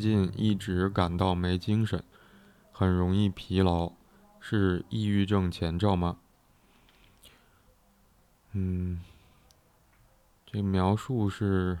[0.00, 2.02] 近一直感到没精神，
[2.72, 3.92] 很容易疲劳，
[4.40, 6.16] 是抑郁症前兆吗？
[8.52, 9.00] 嗯，
[10.44, 11.78] 这描述是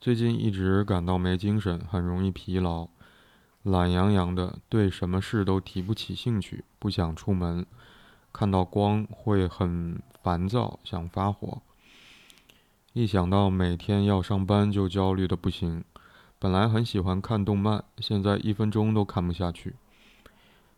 [0.00, 2.88] 最近一直感到没精神，很容易疲劳，
[3.62, 7.64] 懒洋洋的，对什么事都提不起兴趣，不想出门，
[8.32, 11.62] 看到光会很烦躁，想发火。
[12.94, 15.84] 一想到每天要上班就焦虑的不行。
[16.42, 19.76] 本来很喜欢看动漫，现在一分钟都看不下去。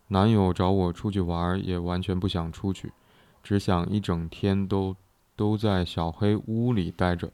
[0.09, 2.93] 男友找我出去玩，也完全不想出去，
[3.41, 4.95] 只想一整天都
[5.35, 7.31] 都在小黑屋里待着。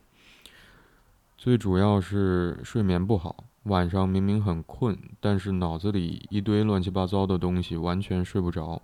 [1.38, 8.81] 最主要是睡眠不好，晚上明明很困，但是脑子里一堆乱七八糟的东西，完全睡不着。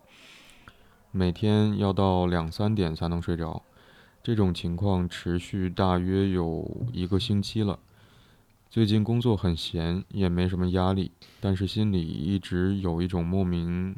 [1.11, 3.63] 每天要到两三点才能睡着，
[4.21, 7.79] 这种情况持续大约有一个星期了。
[8.69, 13.95] 最近工作很闲，也没什么压力，但是心里一直有一种莫名，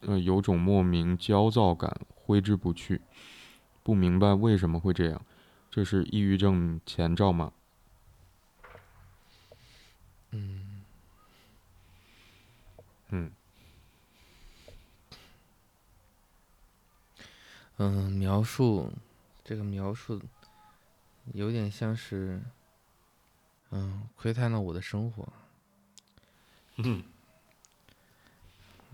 [0.00, 3.00] 呃，有种莫名焦躁感，挥之不去。
[3.82, 5.24] 不明白为什么会这样，
[5.70, 7.52] 这是抑郁症前兆吗？
[10.32, 10.82] 嗯，
[13.08, 13.30] 嗯，
[17.78, 18.92] 嗯，描述
[19.42, 20.20] 这个描述
[21.32, 22.42] 有点像是。
[23.70, 25.28] 嗯，窥探了我的生活。
[26.76, 27.04] 嗯，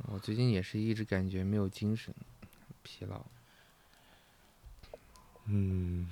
[0.09, 2.15] 我最近也是一直感觉没有精神，
[2.83, 3.25] 疲劳。
[5.47, 6.11] 嗯，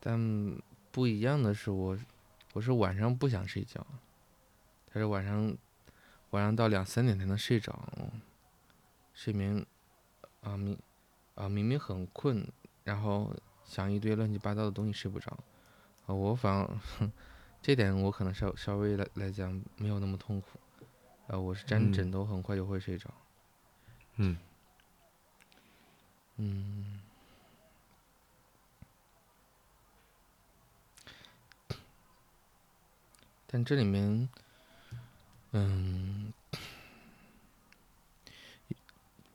[0.00, 0.56] 但
[0.90, 1.98] 不一样的是，我
[2.52, 3.84] 我是晚上不想睡觉，
[4.86, 5.56] 他是晚上
[6.30, 7.86] 晚上到两三点才能睡着，
[9.12, 9.66] 睡眠
[10.42, 10.78] 啊明
[11.34, 12.46] 啊明明很困，
[12.84, 15.36] 然后想一堆乱七八糟的东西睡不着。
[16.06, 17.10] 啊，我反而
[17.60, 20.60] 这点我可能稍稍微来来讲没有那么痛苦，
[21.26, 23.12] 啊，我是沾枕头很快就会睡着。
[24.14, 24.38] 嗯，
[26.36, 27.00] 嗯，
[33.48, 34.28] 但这里面，
[35.50, 36.32] 嗯，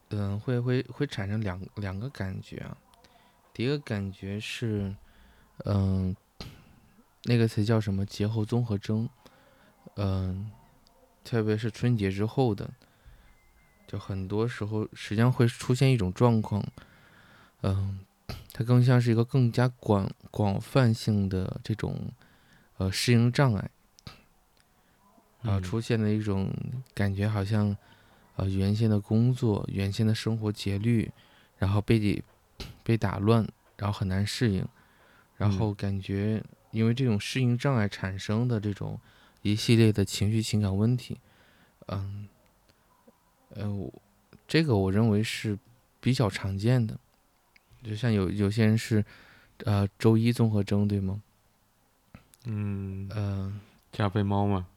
[0.09, 2.77] 嗯，会会会产生两两个感觉啊，
[3.53, 4.95] 第一个感觉是，
[5.65, 6.15] 嗯。
[7.25, 8.05] 那个词叫什么？
[8.05, 9.07] 节后综合征，
[9.95, 10.51] 嗯，
[11.23, 12.71] 特别是春节之后的，
[13.87, 16.65] 就很多时候实际上会出现一种状况，
[17.61, 17.99] 嗯，
[18.51, 22.11] 它更像是一个更加广广泛性的这种
[22.77, 23.69] 呃适应障碍，
[25.43, 26.51] 啊，出现了一种
[26.95, 27.77] 感觉，好像
[28.37, 31.11] 呃原先的工作、原先的生活节律，
[31.59, 32.23] 然后被
[32.83, 34.65] 被打乱，然后很难适应，
[35.37, 36.43] 然后感觉。
[36.71, 38.99] 因为这种适应障碍产生的这种
[39.41, 41.19] 一系列的情绪情感问题，
[41.87, 42.27] 嗯，
[43.49, 43.91] 呃，
[44.47, 45.59] 这个我认为是
[45.99, 46.97] 比较常见的，
[47.83, 49.03] 就像有有些人是，
[49.65, 51.21] 呃，周一综合征，对吗？
[52.45, 53.59] 嗯，呃，
[53.91, 54.67] 加菲猫吗？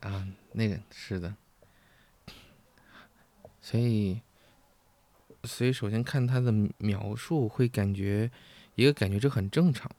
[0.00, 1.36] 啊，那个是的，
[3.62, 4.20] 所以，
[5.44, 8.30] 所以首先看他的描述会感觉。
[8.76, 9.90] 一个感觉这很正常，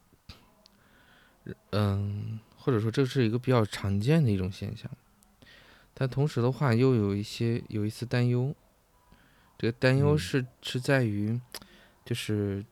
[1.71, 4.89] 嗯，或者说这是一个比较常见的一种现象，
[5.95, 8.53] 但同时的话又有一些有一丝担忧，
[9.57, 11.41] 这个担忧是是在于，
[12.05, 12.63] 就是，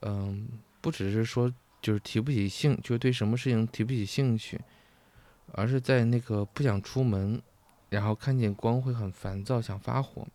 [0.00, 0.48] 嗯，
[0.80, 1.52] 不只是说
[1.82, 4.58] 就是提不起兴，就是对什么事情提不起兴趣，
[5.52, 7.42] 而是在那个不想出门，
[7.90, 10.26] 然后看见光会很烦躁，想发火，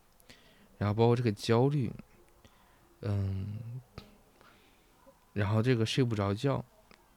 [0.77, 1.91] 然后包括这个焦虑，
[3.01, 3.47] 嗯。
[5.35, 6.63] 然后这个睡不着觉，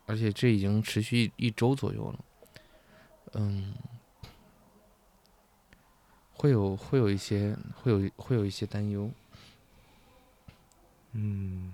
[0.04, 2.24] 而且这已经持续一周左右了，
[3.34, 3.72] 嗯，
[6.32, 9.08] 会有会有一些会有会有一些担忧，
[11.12, 11.72] 嗯，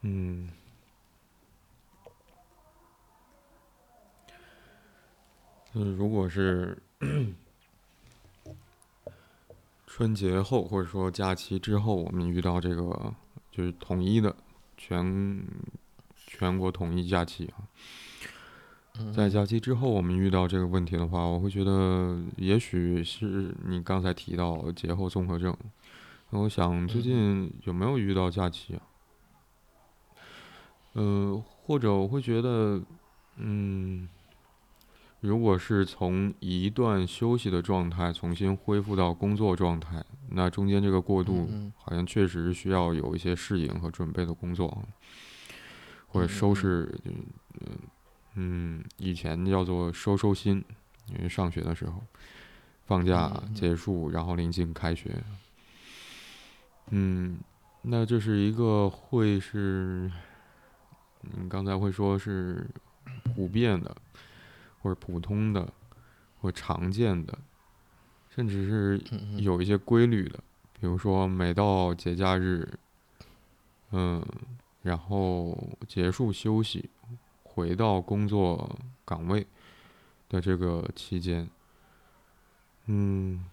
[0.00, 0.50] 嗯，
[5.74, 6.76] 嗯，如果是。
[9.94, 13.12] 春节后，或者说假期之后，我们遇到这个
[13.50, 14.34] 就是统一的
[14.74, 15.44] 全
[16.16, 17.68] 全国统一假期啊。
[19.12, 25.54] 在假期之后，我们遇到这个问题的话，我会觉得也许是你刚才提到节后综合症。
[26.30, 28.80] 那我想最近有没有遇到假期啊？
[30.94, 32.80] 呃，或者我会觉得，
[33.36, 34.08] 嗯，
[35.22, 44.82] 如果是从一段休息的状态重新恢复到工作状态，那中间这个过渡好像确实需要有一些适应和准备的工作，
[46.08, 47.78] 或者收拾，嗯
[48.34, 50.64] 嗯，以前叫做收收心，
[51.14, 52.02] 因为上学的时候，
[52.86, 55.22] 放假结束，然后临近开学，
[56.90, 57.38] 嗯，
[57.82, 60.10] 那这是一个会是，
[61.22, 62.66] 嗯刚才会说是
[63.36, 63.96] 普遍的。
[64.82, 65.72] 或者普通的，
[66.40, 67.38] 或常见的，
[68.28, 69.00] 甚至是
[69.38, 70.42] 有一些规律的，
[70.72, 72.68] 比如说每到节假日，
[73.92, 74.24] 嗯，
[74.82, 75.56] 然后
[75.86, 76.90] 结束休息，
[77.42, 79.46] 回到工作岗位
[80.28, 81.48] 的这个期间，
[82.86, 83.44] 嗯，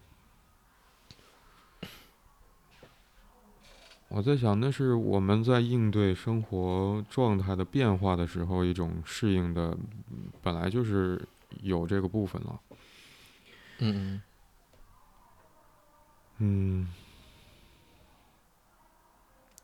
[4.10, 9.76] 我在想，那是我们在应对生活状态的变化的时候一种适应的。
[10.42, 11.28] 本来就是
[11.62, 12.60] 有这个部分了，
[13.78, 14.20] 嗯
[16.38, 16.88] 嗯，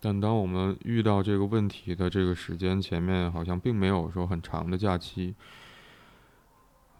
[0.00, 5.34] 但当我们遇到这个问题的这个时间前面，好像并没有说很长的假期，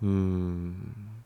[0.01, 1.23] 嗯，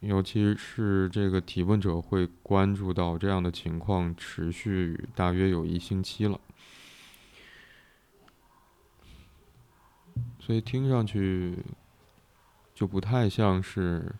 [0.00, 6.40] 尤其是这个提问者会关注到这样的情况持续大约有一星期了。
[10.38, 11.58] 所以听上去
[12.74, 14.14] 就不太像是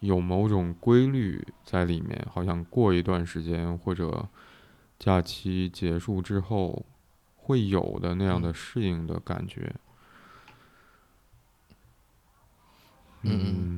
[0.00, 4.28] 有某种规律在里面，好像过一段时间或者
[4.98, 6.84] 假期结束之后
[7.36, 9.74] 会有的那样的适应的感觉。
[13.22, 13.73] 嗯，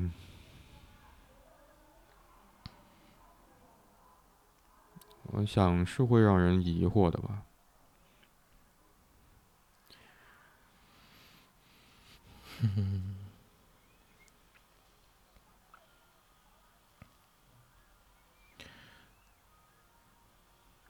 [5.37, 7.43] 我想是会让人疑惑的吧。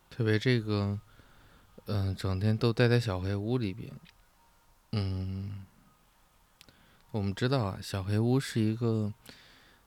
[0.09, 1.01] 特别这个，
[1.87, 3.93] 嗯，整天都待在小黑屋里边，
[4.93, 5.67] 嗯，
[7.11, 9.13] 我们知道啊，小黑屋是一个，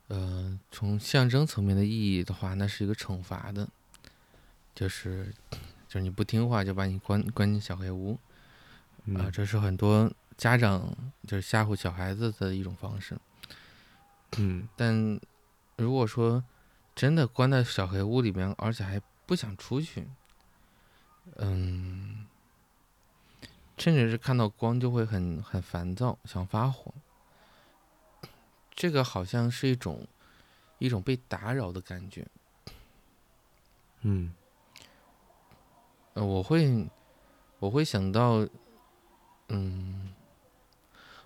[0.10, 3.70] 呃，从象征层面的意义的话，那是一个惩罚的，
[4.80, 5.36] 就是，
[5.90, 8.18] 就是你不听话就把你关关进小黑屋，
[9.16, 10.10] 啊，这是很多。
[10.38, 10.96] 家长
[11.28, 13.20] 就是吓唬小孩子的一种方式，
[14.38, 15.20] 嗯，但
[15.76, 16.42] 如果说
[16.96, 20.08] 真的关在小黑屋里面，而且还不想出去，
[21.36, 22.26] 嗯，
[23.78, 26.94] 甚至是看到光就会很很烦躁，想发火，
[28.74, 30.08] 这个好像是一种
[30.78, 32.26] 一种被打扰的感觉，
[34.04, 34.34] 嗯，
[36.26, 36.90] 我会
[37.60, 38.48] 我会想到，
[39.50, 40.14] 嗯。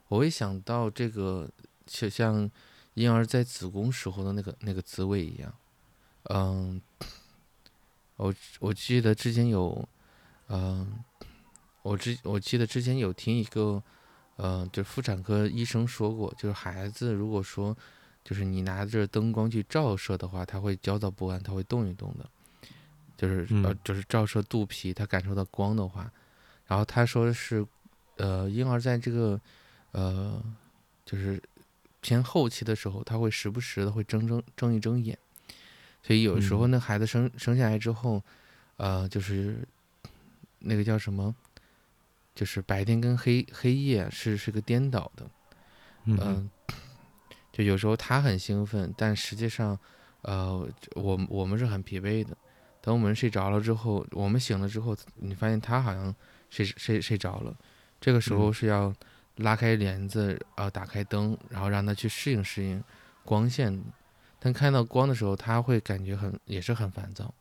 [0.09, 1.49] 我会想到这个，
[1.87, 2.51] 就像
[2.93, 5.51] 婴儿在子宫时候的那个那个滋味一样。
[6.25, 6.79] 嗯，
[8.17, 9.89] 我我记得之前有，
[10.49, 11.03] 嗯，
[11.81, 13.81] 我之我记得之前有听一个，
[14.35, 17.75] 呃，就妇产科医生说过，就是孩子如果说，
[18.23, 22.29] 就是你拿着灯光去照射的话，他会焦躁不安，他会动一动的，
[23.17, 26.11] 就是呃，就是照射肚皮，他感受到光的话，
[26.67, 27.65] 然后他说是，
[28.17, 29.39] 呃，婴儿在这个。
[29.95, 30.41] 呃，
[31.05, 31.39] 就是
[32.01, 35.15] 偏后期的时候，他会时不时的会睁睁睁一睁眼，
[36.01, 38.19] 所以有时候那孩子生生下来之后，
[38.77, 39.59] 呃，就是
[40.57, 41.35] 那个叫什么，
[42.33, 45.29] 就是白天跟黑黑夜是是个颠倒的，
[46.05, 46.49] 嗯，
[47.51, 49.77] 就有时候他很兴奋，但实际上，
[50.23, 52.35] 呃，我我们是很疲惫的。
[52.83, 56.13] 等我们睡着了之后，我们醒了之后，你发现他好像
[56.51, 57.55] 睡睡睡着了，
[57.99, 58.93] 这个时候是要。
[59.37, 62.83] 拉开帘子，呃打开灯，然后让他去适应适应
[63.25, 63.83] 光线。
[64.39, 67.33] 但看到光的时候，他会感觉很也是很烦躁，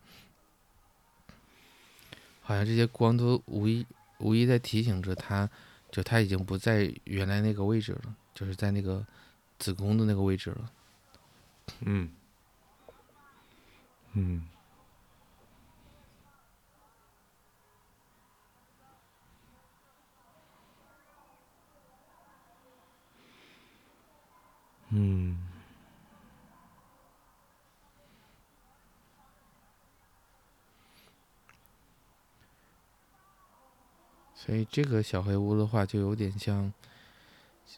[2.40, 3.86] 好像这些光都无一
[4.20, 5.46] 无一在提醒着他，
[5.90, 9.06] 就他已经不在原来那个位置了，就是在那个
[9.58, 10.72] 子宫的那个位置了。
[11.80, 12.10] 嗯，
[14.14, 14.48] 嗯。
[24.94, 25.38] 嗯，
[34.34, 36.70] 所以这个小黑屋的话，就有点像，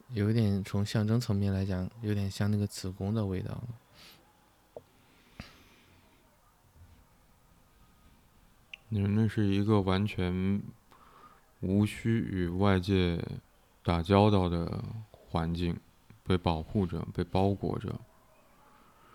[0.09, 3.63] 有点从象征层面来讲，有点像那个子宫的味道。
[8.89, 10.61] 你们那是一个完全
[11.61, 13.25] 无需与外界
[13.85, 15.79] 打交道的环境。
[16.25, 18.01] 被保护着，被包裹着。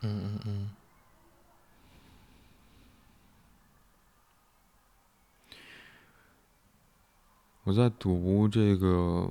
[0.01, 0.72] 嗯嗯嗯。
[7.63, 9.30] 我在读这个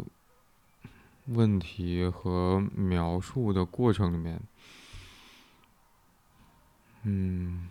[1.26, 4.40] 问题和描述的过程里面，
[7.02, 7.68] 嗯，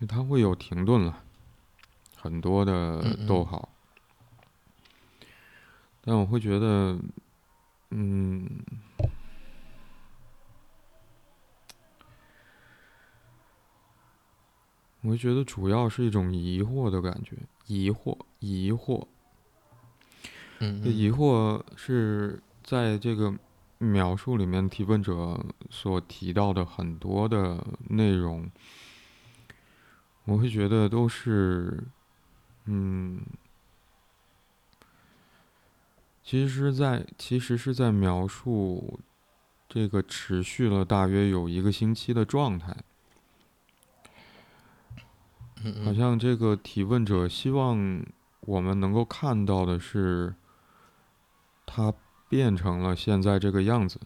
[0.00, 1.23] 就它会有停顿了，
[2.24, 3.68] 很多的逗号，
[6.00, 6.98] 但我会觉得，
[7.90, 8.48] 嗯。
[15.02, 19.06] 我会觉得主要是一种疑惑的感觉，疑惑，疑惑。
[20.60, 23.34] 嗯，疑惑是在这个
[23.76, 28.50] 描述里面提问者所提到的很多的内容，
[30.24, 31.84] 我会觉得都是，
[32.66, 33.20] 嗯，
[36.22, 38.98] 其实，在其实是在描述
[39.68, 42.76] 这个持续了大约有一个星期的状态。
[45.84, 48.04] 好像这个提问者希望
[48.40, 50.34] 我们能够看到的是，
[51.64, 51.94] 他
[52.28, 53.98] 变成了现在这个样子。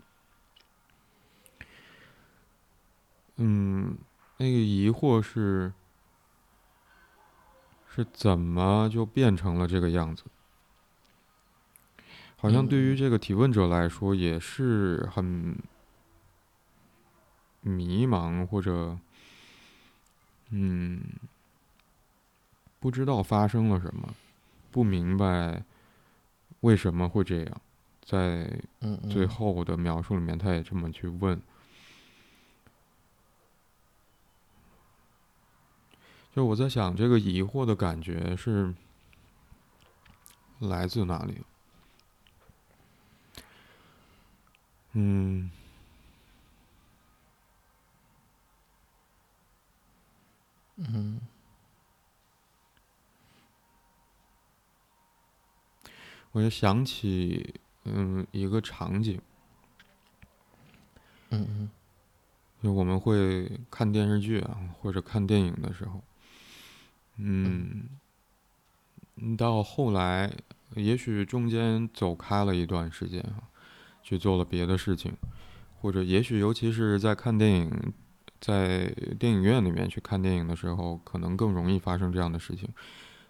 [3.36, 3.98] 嗯，
[4.36, 5.72] 那个疑惑是，
[7.98, 10.22] 是怎么就变成了这个样子？
[12.36, 15.56] 好像对于这个提问者来说也是很
[17.60, 18.96] 迷茫，或者，
[20.50, 21.02] 嗯。
[22.80, 24.14] 不知道发生了什么，
[24.70, 25.64] 不明白
[26.60, 27.60] 为什么会这样，
[28.04, 28.48] 在
[29.10, 31.42] 最后的描述里面，他也这么去问。
[36.38, 38.72] 就我在想，这个疑惑的感觉是
[40.60, 41.42] 来自哪里？
[44.92, 45.50] 嗯，
[50.76, 51.20] 嗯。
[56.30, 57.52] 我就想起，
[57.82, 59.20] 嗯，一个场景，
[61.30, 61.70] 嗯嗯，
[62.62, 66.00] 就我们会看电视剧啊，或者看电影的时候，
[67.18, 67.88] 嗯，
[69.36, 70.32] 到后来，
[70.76, 73.42] 也许中间走开了一段时间啊，
[74.02, 75.12] 去做了别的事情，
[75.80, 77.92] 或者也许尤其是在看电影，
[78.40, 78.86] 在
[79.18, 82.68] 电影院里面去看电影的时候，可能更容易发生这样的事情。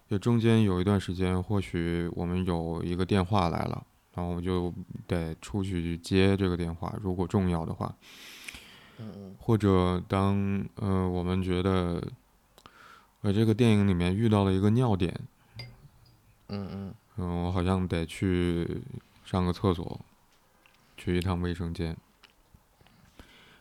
[0.08, 4.72] 就中间有一段时间，或许我们有一个电话来了，然后我就
[5.06, 7.94] 得出去接这个电话，如果重要的话。
[9.38, 12.02] 或者当呃我们觉得，
[13.22, 15.18] 呃这个电影里面遇到了一个尿点。
[16.48, 16.94] 嗯嗯。
[17.16, 18.80] 嗯，我好像得去
[19.24, 20.00] 上个厕所，
[20.96, 21.96] 去一趟卫生间，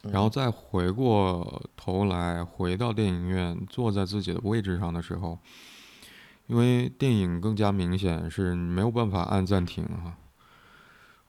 [0.04, 5.40] 然后再回过头来回到电影院，坐在自己的位置上的时候。
[6.46, 10.16] 因为电影更加明显是没有办法按暂停哈，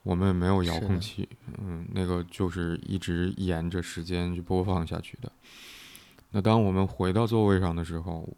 [0.05, 5.33] 我们也没有遥控器，嗯，那个就是一直沿着时间去播放下去的。
[6.31, 8.29] 那当我们回到座位上的时候，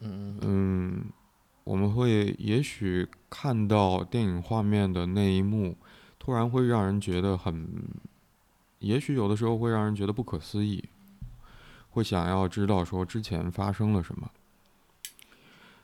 [0.00, 1.04] 嗯嗯，
[1.64, 5.76] 我们会也许看到电影画面的那一幕，
[6.18, 7.66] 突然会让人觉得很，
[8.78, 10.84] 也许有的时候会让人觉得不可思议，
[11.90, 14.30] 会想要知道说之前发生了什么。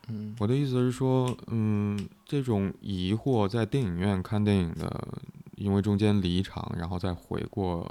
[0.09, 5.09] 嗯我的意思是说，嗯，这种疑惑在电影院看电影的，
[5.55, 7.89] 因为中间离场，然后再回过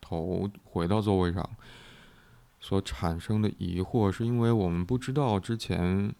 [0.00, 1.48] 头回到座位上，
[2.62, 6.14] 所产生的疑惑，是因为我们不知道之前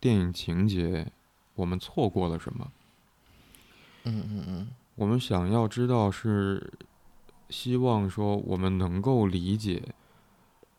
[0.00, 1.06] 电影情节，
[1.54, 2.72] 我们错过了什么。
[4.04, 4.68] 嗯嗯嗯。
[4.96, 6.72] 我们想要知道是，
[7.50, 9.94] 希望说我们能够理解，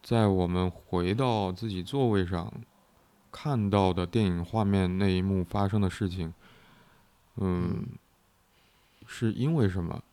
[0.01, 2.51] 在我们回到自己座位上。
[3.35, 6.31] 看到的电影画面那一幕发生的事情，
[7.37, 7.83] 嗯，
[9.07, 10.03] 是因为什么？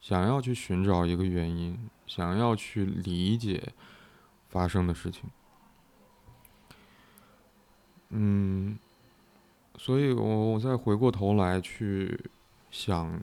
[0.00, 1.76] 想要去寻找一个原因，
[2.08, 3.72] 想要去理解
[4.48, 5.24] 发生的事情。
[8.08, 8.76] 嗯，
[9.76, 12.18] 所以我我再回过头来去
[12.70, 13.20] 想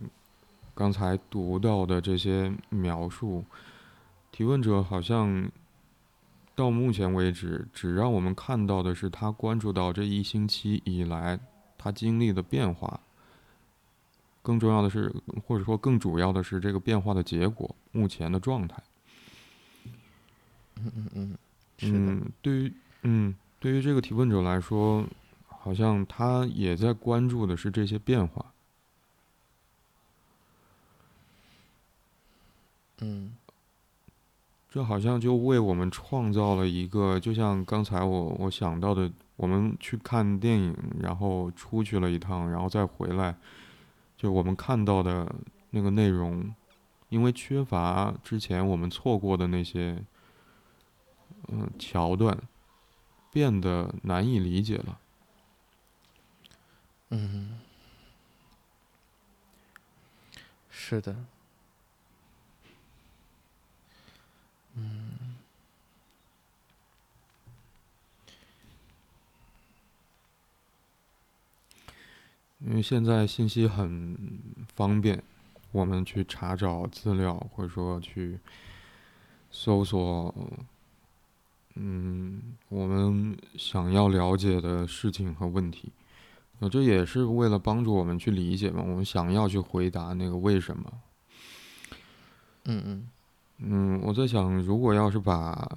[0.73, 3.43] 刚才读到的这些描述，
[4.31, 5.51] 提问者好像。
[6.57, 11.37] 到目前为止，只让我们看到的是他关注到这一星期以来
[11.77, 13.01] 他经历的变化。
[14.45, 15.11] 更重要的是，
[15.47, 18.77] 或者说更主要的是这个变化的结果，目前的状态。
[20.75, 21.37] 嗯嗯嗯，
[21.81, 25.03] 嗯，对于嗯，对于这个提问者来说，
[25.47, 28.53] 好像他也在关注的是这些变化。
[32.99, 33.35] 嗯
[34.69, 43.33] 这好像就为我们创造了一个，就像刚才我我想到的，我们去看电影，然后出去了一趟，然后再回来，
[44.25, 45.35] 就我们看到的
[45.69, 46.55] 那个内容，
[47.09, 50.03] 因为缺乏之前我们错过的那些，
[51.49, 52.35] 嗯，桥段，
[53.31, 54.99] 变得难以理解了。
[57.09, 57.59] 嗯，
[60.71, 61.15] 是的。
[64.73, 65.34] 嗯，
[72.59, 74.17] 因为现在信息很
[74.73, 75.21] 方便，
[75.71, 78.39] 我们去查找资料，或者说去
[79.51, 80.33] 搜索，
[81.75, 85.91] 嗯，我们想要了解的事情和问题。
[86.59, 90.91] 那这也是为了帮助我们去理解嘛，我们想要去回答那个为什么。
[92.63, 93.09] 嗯嗯。
[93.57, 95.69] 嗯，我在想，如果要是把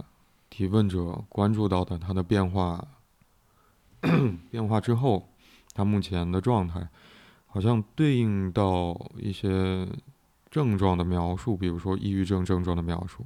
[0.49, 2.87] 提问者关注到的他的变化
[4.51, 5.29] 变化之后，
[5.79, 6.89] 他目前的状态，
[7.47, 9.89] 好像对应到一些
[10.51, 13.25] 症状的描述，比如说抑郁症症状的描述，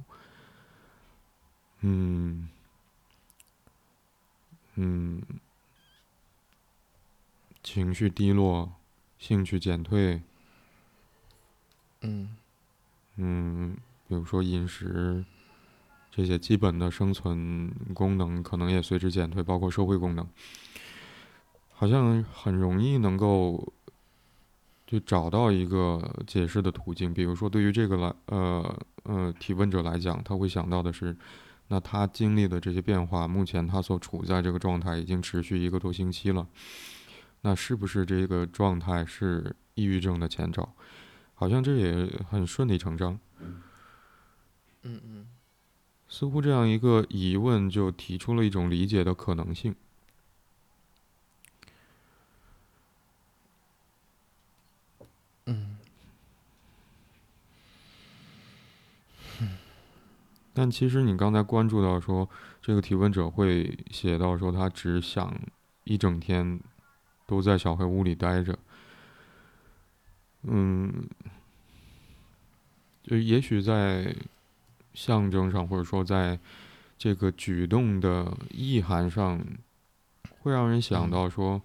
[1.81, 2.47] 嗯
[4.75, 5.19] 嗯，
[7.63, 8.71] 情绪低落，
[9.17, 10.21] 兴趣减退，
[12.01, 12.37] 嗯。
[13.15, 13.75] 嗯。
[14.07, 15.25] 比如说饮食
[16.11, 20.27] 这些基本的生存功能，可能也随之减退，包括社会功能，
[21.83, 23.73] 好像很容易能够
[24.87, 27.13] 就找到一个解释的途径。
[27.13, 31.13] 比如说，对于这个来呃呃提问者来讲，他会想到的是，
[31.67, 36.47] 那他经历的这些变化，目前他所处在这个状态已经持续一个多星期了，
[37.41, 40.73] 那是不是这个状态是抑郁症的前兆？
[41.33, 43.19] 好像这也很顺理成章。
[43.41, 43.61] 嗯
[44.83, 45.27] 嗯，
[46.07, 49.75] 似乎这样一个疑问就提出了一种理解的可能性。
[60.53, 62.29] 但其实你刚才关注到说，
[62.61, 65.33] 这个提问者会写到说，他只想
[65.83, 66.59] 一整天
[67.25, 68.57] 都在小黑屋里待着。
[70.43, 71.07] 嗯，
[73.03, 74.15] 就也许在。
[74.95, 76.39] 象征上，或者说在
[76.99, 79.43] 这个举动的意涵上，
[80.37, 81.59] 会让人想到说，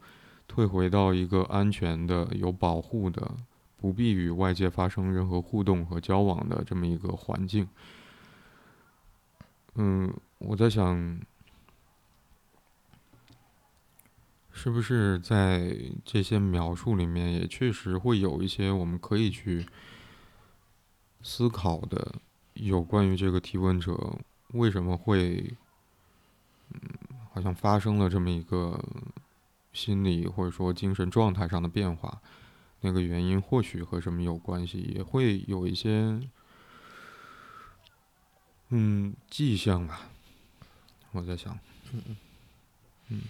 [0.47, 3.37] 退回到一个安全的、有保护的、
[3.77, 7.69] 不必与外界发生任何互动和交往的这么一个环境。
[9.81, 11.21] 嗯，我在想，
[14.51, 15.73] 是不是在
[16.05, 19.65] 这些描述里面，也确实会有一些我们可以去
[21.23, 22.17] 思考的。
[22.55, 25.57] 有关于这个提问者为什么会，
[26.73, 26.81] 嗯，
[27.31, 28.85] 好像发生了这么一个
[29.73, 32.21] 心理或者说精神状态上的变化，
[32.81, 36.21] 那个原因或许和什么有关系，也会有一些，
[38.71, 40.01] 嗯，迹象吧。
[41.13, 41.59] 我在想，
[41.93, 42.03] 嗯
[43.09, 43.23] 嗯，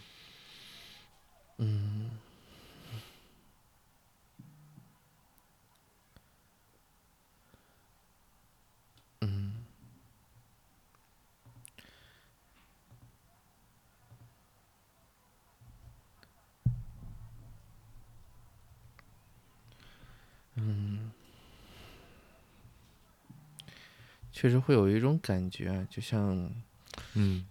[1.59, 2.11] 嗯。
[9.21, 9.53] 嗯
[20.57, 20.98] 嗯，
[24.41, 26.49] 确实会有一种感觉，就像，
[27.15, 27.45] 嗯，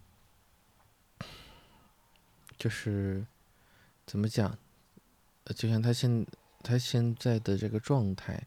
[2.58, 3.26] 就是
[4.06, 4.58] 怎么讲？
[5.54, 6.26] 就像他现
[6.64, 8.42] 他现在的这个状态，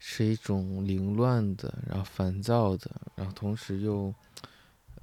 [0.00, 4.12] 是一种凌乱的，然后烦躁的，然后同时又，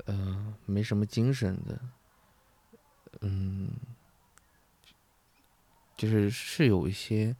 [0.03, 1.79] 呃，没什么精神的，
[3.21, 3.71] 嗯，
[5.95, 7.33] 就是是有一些。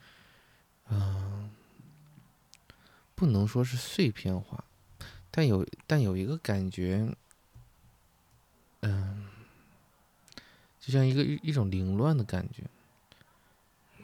[0.90, 1.52] 嗯，
[3.16, 4.64] 不能说是碎片化，
[5.32, 7.08] 但有但有一个感觉，
[8.82, 9.28] 嗯，
[10.80, 12.64] 就像一个一种凌乱的感觉，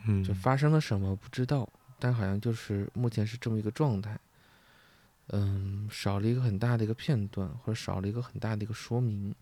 [0.05, 1.67] 嗯，就发生了什么不知道，
[1.99, 4.19] 但好像就是目前是这么一个状态，
[5.27, 9.33] 嗯，少了一个很大的一个片段，或者少了一个很大的一个说明，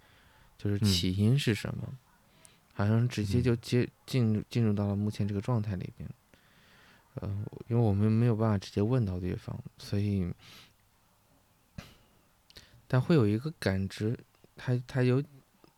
[0.58, 1.98] 就是起因是什么，
[2.74, 6.10] 好像直接就接进入进入到了目前这个状态里边。
[7.16, 7.30] 呃，
[7.68, 10.34] 因为我们没有办法直接问到对方，所以，
[12.94, 14.16] 但会有一个感知，
[14.56, 15.20] 他他有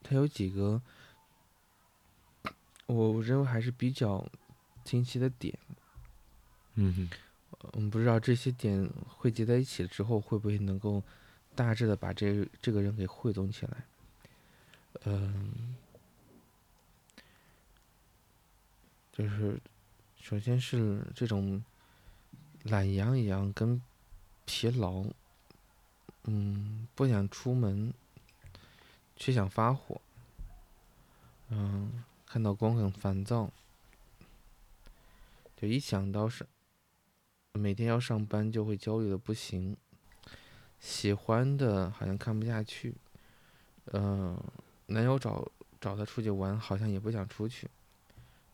[0.04, 0.82] 他有几个
[2.88, 4.30] 我认为还是比较
[4.84, 5.58] 清晰的点。
[6.74, 7.10] 嗯哼，
[7.72, 11.02] 嗯，不知道这些点汇集在一起了之后，会不会能够
[11.56, 13.86] 大致的把这这个人给汇总起来？
[15.06, 15.74] 嗯，
[19.14, 19.58] 就是
[20.20, 21.64] 首先是这种
[22.64, 23.82] 懒洋洋跟
[24.44, 25.06] 疲劳，
[26.28, 27.94] 嗯，不想出门，
[29.16, 30.02] 却想发火，
[31.50, 33.52] 嗯，看到光很烦躁，
[35.56, 36.48] 就一想到是
[37.54, 39.78] 每天要上班就会焦虑的不行，
[40.80, 42.96] 喜欢的好像看不下去，
[43.94, 44.36] 嗯、
[44.88, 45.48] 男友找
[45.80, 47.70] 找他出去玩，好像也不想出去，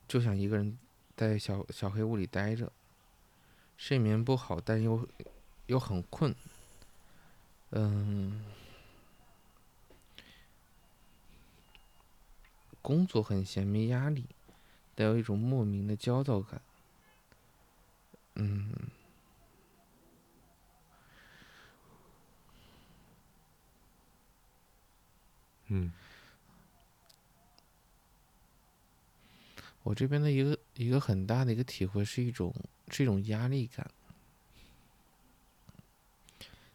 [0.07, 0.77] 就想一个人
[1.15, 2.71] 在小小黑屋里待着，
[3.77, 5.07] 睡眠不好，但又
[5.67, 6.35] 又很困，
[7.71, 8.41] 嗯，
[12.81, 14.25] 工作很闲，没压力，
[14.95, 16.61] 带有一种莫名的焦躁感，
[18.35, 18.73] 嗯。
[25.73, 25.89] 嗯
[29.83, 32.53] 我这边的一个一个很大的一个体会是一种
[32.89, 33.89] 是一种压力感，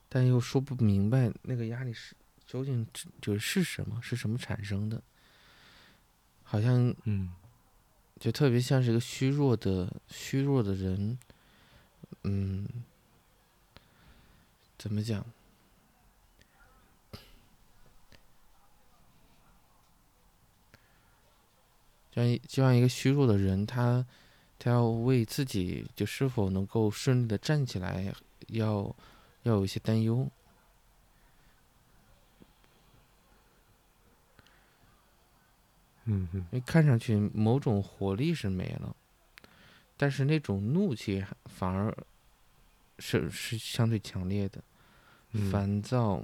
[0.09, 2.15] 但又说不明白那个压力是
[2.47, 2.87] 究竟
[3.21, 5.03] 就是是什么，是什么产生的，
[6.43, 7.33] 好像嗯
[8.19, 11.19] 就特别像是一个虚弱的虚弱的人，
[12.23, 12.67] 嗯，
[14.79, 15.25] 怎么讲？
[22.11, 24.07] 就像就像一个虚弱的人，他
[24.59, 28.15] 他要为自己就是否能够顺利的站起来，
[28.47, 28.97] 要
[29.47, 30.29] 要有一些担忧。
[36.09, 38.95] 嗯哼因为看上去某种活力是没了，
[39.97, 41.97] 但是那种怒气反而
[42.99, 44.63] 是是相对强烈的，
[45.33, 46.23] 嗯烦躁，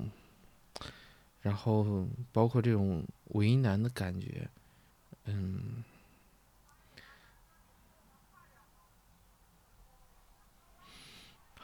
[1.40, 4.48] 然后包括这种为难的感觉，
[5.24, 5.82] 嗯，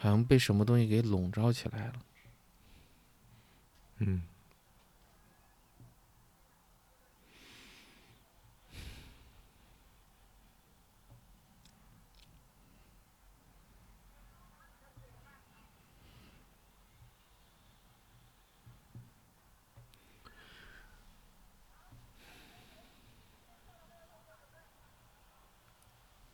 [0.00, 1.94] 好像被什么东西给笼罩起来了。
[3.98, 4.22] 嗯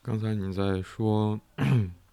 [0.02, 1.40] 刚才你在说，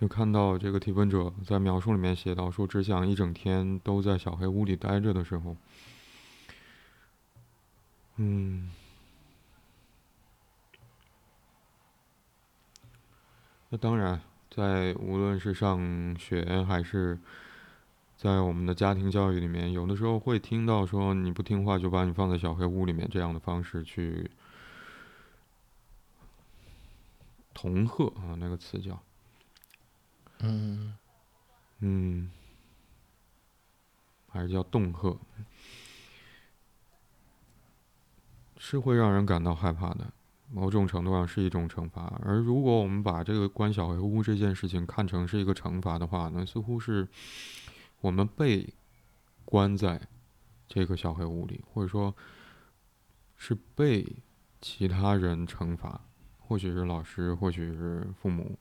[0.00, 5.56] 就看到这个提问者在描述里面写到说，只想一整天都在小黑屋里待着的时候，
[8.16, 8.70] 嗯，
[13.70, 17.18] 那当然，在无论是上学还是
[18.16, 24.30] 在我们的家庭教育里面，有的时候会听到说你不听话就把你放在小黑屋里面这样的方式去
[27.52, 29.02] 恫吓啊，那个词叫，
[30.40, 30.94] 嗯。
[31.80, 32.30] 嗯，
[34.28, 35.18] 还是叫恫吓，
[38.56, 40.12] 是会让人感到害怕的。
[40.50, 47.06] 某种程度上是一种惩罚，而如果我们把这个关小黑屋这件事情看成是一个惩罚的话，那似乎是
[48.00, 48.72] 我们被
[49.44, 50.00] 关在
[50.66, 52.16] 这个小黑屋里，或者说
[53.36, 54.22] 是被
[54.60, 56.00] 其他人惩罚，
[56.38, 58.58] 或许是老师，或许是父母，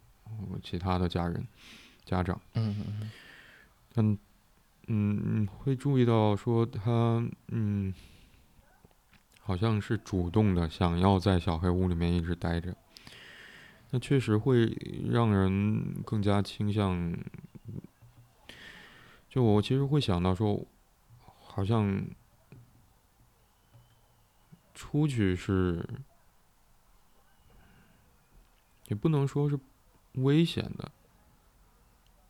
[0.52, 1.48] 呃其他的家人、
[2.06, 2.40] 家长。
[2.54, 3.12] 嗯嗯
[3.96, 4.18] 嗯
[4.90, 7.94] 嗯，会注意到说他嗯，
[9.42, 12.76] 好像是主动的想要在小黑屋里面一直待着，
[13.90, 14.66] 那确实会
[15.10, 17.18] 让人更加倾向。
[19.30, 20.66] 就我其实会想到说，
[21.20, 22.06] 好像
[24.74, 25.86] 出去是，
[28.88, 29.60] 也不能说是
[30.18, 30.92] 危险的，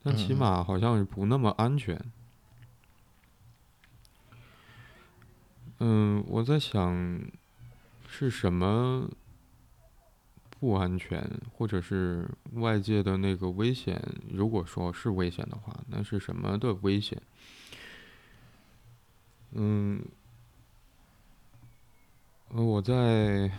[0.03, 1.99] 但起码好像是不那么安全。
[5.79, 7.21] 嗯，我在想
[8.07, 9.07] 是什么
[10.59, 11.23] 不安全，
[11.53, 14.01] 或者是外界的那个危险。
[14.31, 17.21] 如果说是危险的话，那是什么的危险？
[19.51, 20.03] 嗯，
[22.49, 23.51] 呃，我在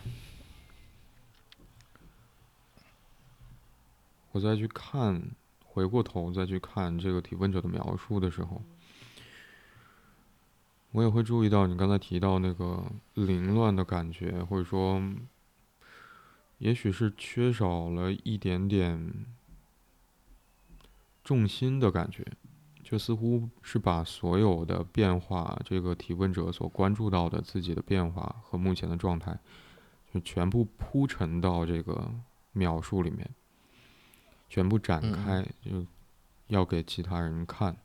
[4.39, 5.21] 我再去看，
[5.65, 8.63] 回过头再去看这个提问者的描述的时候，
[10.93, 15.03] 我也会注意到你刚才提到那个凌乱的感觉，或者说
[16.59, 19.13] 也许是缺少了一点点
[21.25, 22.25] 重心的感觉，
[22.85, 29.37] 就似乎是把所有的变化，这个提问者所关注到的自己的变化和目前的状态，
[30.15, 32.09] 就全部铺陈到这个
[32.53, 33.29] 描述里面，
[34.49, 35.85] 全部展开，就
[36.47, 37.77] 要给其他人看。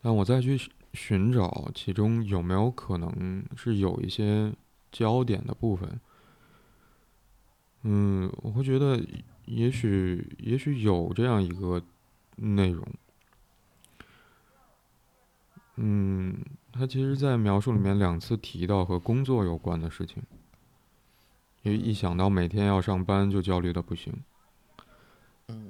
[0.00, 0.58] 但我再去
[0.94, 4.52] 寻找其中有没有可能是有一些
[4.90, 6.00] 焦点的部分。
[7.82, 9.00] 嗯，我会觉得，
[9.44, 11.82] 也许也许有这样一个
[12.36, 12.86] 内容。
[15.76, 16.36] 嗯，
[16.72, 20.22] 他其实，在描述里面两次提到和工作有关的事情，
[21.62, 24.12] 因为一想到每天要上班就焦虑的不行。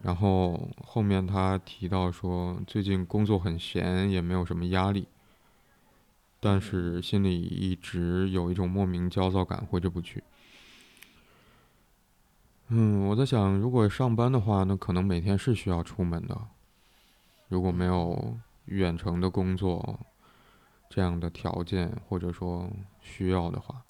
[0.02, 5.06] 然后后面他提到说，最近工作很闲，也没有什么压力，
[6.40, 10.22] 但是心里一直有一种莫名焦躁感，挥之不去。
[12.68, 16.38] 嗯，我在想，如果上班的话，那可能每天是需要出门的。
[17.48, 20.00] 如果没有远程的工作
[20.90, 23.82] 这样的条件，或者说需要的话，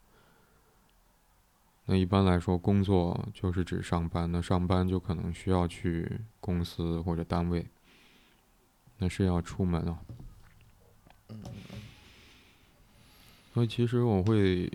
[1.91, 4.31] 那一般来说，工作就是指上班。
[4.31, 7.67] 那上班就可能需要去公司或者单位，
[8.99, 9.99] 那是要出门啊。
[13.55, 14.71] 所以其实我会。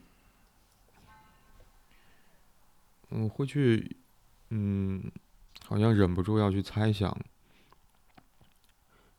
[3.09, 3.95] 我，会去，
[4.49, 5.03] 嗯，
[5.67, 7.15] 好像忍不住要去猜想，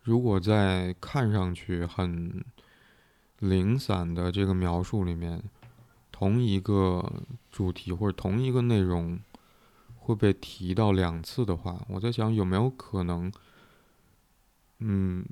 [0.02, 2.44] 如果在看上去很
[3.38, 5.40] 零散的这个描述里面，
[6.16, 7.12] 同一个
[7.50, 9.18] 主题或者同一个内容
[9.96, 13.32] 会被提到两次的话，我在想有没有可能，
[14.78, 15.26] 嗯，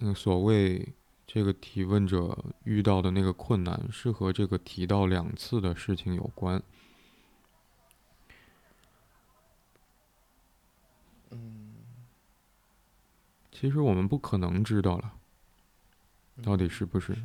[0.00, 0.92] 嗯所谓
[1.26, 6.62] 这个提问者遇到的那个困难，是和这个提到两次的事情有关。
[13.50, 15.14] 其实我们不可能知道了，
[16.42, 17.16] 到底是不是？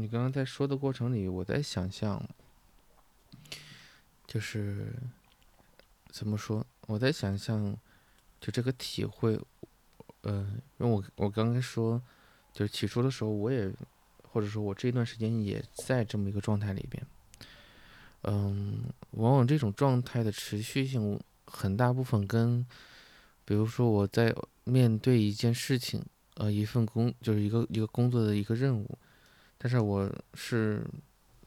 [0.00, 2.22] 你刚刚在说的过程里，我在想象，
[4.26, 4.92] 就是
[6.10, 6.64] 怎么说？
[6.86, 7.76] 我在想象，
[8.40, 9.38] 就这个体会，
[10.22, 10.46] 呃，
[10.78, 12.00] 因为我我刚刚说，
[12.52, 13.70] 就是起初的时候，我也
[14.22, 17.06] 或者说我这段时间也在这么一个状态里边。
[18.22, 22.66] 嗯，往往这种状态的持续性很大部分跟，
[23.44, 24.34] 比如说我在
[24.64, 28.98] 面对一件事情，呃，一份工就是一个一个工作的一个任务，
[29.58, 30.82] 但是我是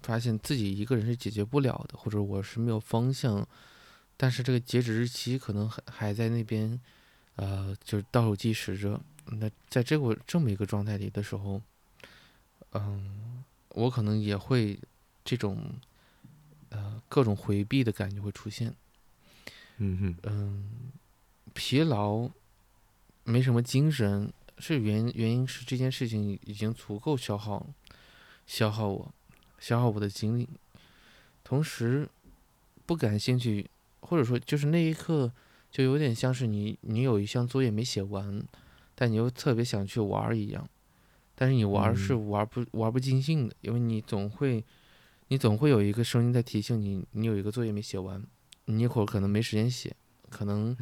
[0.04, 3.48] 发现自己一个人是解决不了的，或者我是没有方向，
[4.16, 6.80] 但是这个截止日期可能还还在那边，
[7.38, 9.02] 呃，就是倒数计时着。
[9.26, 11.62] 那在这个这么一个状态里的时候，
[12.74, 14.78] 嗯，我可能也会
[15.26, 15.74] 这种。
[16.74, 18.74] 呃，各种回避的感觉会出现。
[19.80, 20.92] 嗯哼，嗯，
[21.54, 22.30] 疲劳，
[23.26, 27.68] 没什么精神，是原原因是这件事情已经足够消耗，
[28.52, 29.14] 消耗我，
[29.60, 30.46] 消耗我的精力。
[31.42, 32.10] 同时，
[32.86, 33.70] 不感兴趣，
[34.02, 35.32] 或者说就是那一刻，
[35.72, 38.44] 就有点像是你你有一项作业没写完，
[38.94, 40.68] 但你又特别想去玩一样，
[41.34, 44.62] 但是你玩是玩不玩不尽兴的，因为你总会。
[45.30, 48.22] 你总会有一个声音在提醒你，你有一个作业没写完，
[48.66, 49.96] 你一会儿可能没时间写，
[50.30, 50.76] 可能，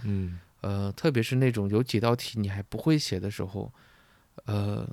[0.61, 3.71] 呃，特别是那种有几道题你还不会写的时候，
[4.45, 4.89] 呃，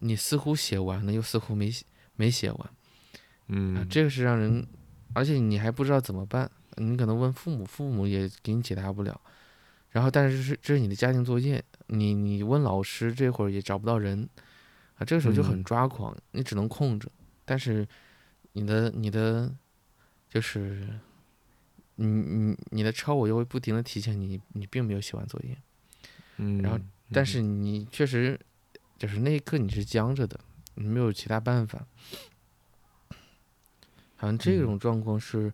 [0.00, 1.86] 你似乎写完了，又似乎没写
[2.18, 2.70] 没写完，
[3.46, 4.66] 嗯，这个是让人，
[5.14, 9.18] 而且你还不知道怎么办，你可能问父母，父母也给你解答不了，
[9.92, 14.28] 然后但是是这是你的家庭作业，你你问老师这会儿也找不到人，
[14.96, 17.10] 啊，这个时候就很抓狂，你只能空着，
[17.46, 17.88] 但是。
[18.54, 19.54] 你的你的，
[20.28, 20.98] 就是
[21.94, 25.56] 你你你的超我又会不停的提醒你，你并没有写完作业，
[26.38, 26.78] 嗯，然后
[27.12, 27.24] 但。
[27.24, 28.40] 是你确实
[28.96, 31.86] 就是那一刻你是僵着的，你没有其他办法，
[34.16, 35.52] 好像这种状况是，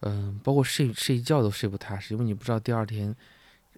[0.00, 3.14] 嗯，包括睡睡觉都睡不踏实，因为你不知道第二天，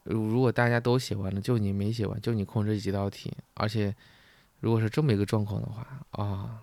[0.05, 3.95] 如果大家都写完了，就你没写完，就你空这几道题，而且
[4.61, 6.63] 如果是这么一个状况的话啊。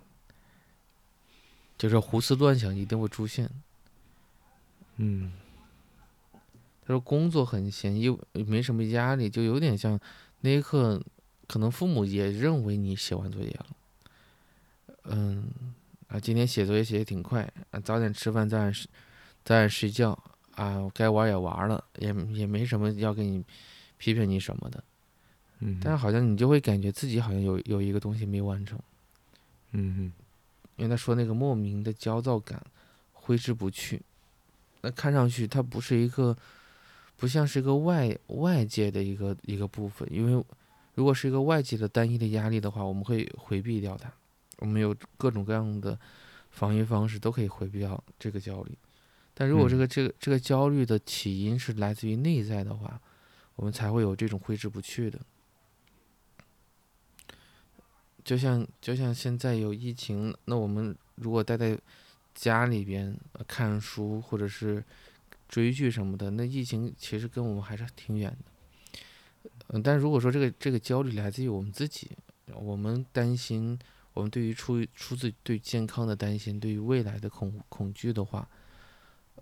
[1.77, 3.49] 就是胡思乱想一定会出现。
[4.97, 5.31] 嗯，
[6.81, 9.97] 他说工作很闲，又没什么压力，就有点像
[10.41, 11.01] 那一刻，
[11.47, 13.67] 可能父母也认为你写完作业了。
[15.09, 15.43] 嗯，
[16.07, 17.41] 啊，今天写作业写的挺快，
[17.71, 18.89] 啊，早点吃饭，早点睡，
[19.43, 20.17] 早点睡觉，
[20.55, 23.43] 啊，该玩也玩了，也也没什么要给你
[23.97, 24.83] 批评你什么的。
[25.59, 28.79] 嗯，但是好像你就会感觉自己好像有有一个东西没完成。
[29.71, 30.11] 嗯哼。
[30.77, 32.65] 因为他说那个莫名的焦躁感
[33.11, 34.01] 挥之不去，
[34.79, 36.37] 那看上去它不是一个，
[37.17, 40.41] 不像是一个外外界的一个一个部分，因为
[40.95, 44.09] 如果是一个外界的单一的压力的话，我们会回避掉它，
[44.59, 45.99] 我们有各种各样的
[46.49, 48.77] 防御方式都可以回避掉这个焦虑，
[49.33, 53.01] 但如果这个这个这个焦虑的起因是来自于内在的话，
[53.55, 55.19] 我们才会有这种挥之不去的。
[58.23, 61.77] 就像就像现在有疫情，那我们如果待在
[62.35, 63.17] 家里边
[63.47, 64.83] 看书或者是
[65.47, 69.49] 追剧什么的，那疫情其实跟我们还是挺远的。
[69.69, 72.11] 嗯，但如果说这个这个焦虑来自于我们自己，
[72.53, 73.79] 我们担心，
[74.13, 78.47] 我们对于出于出自对健康的担心，对于未来的恐恐惧的话，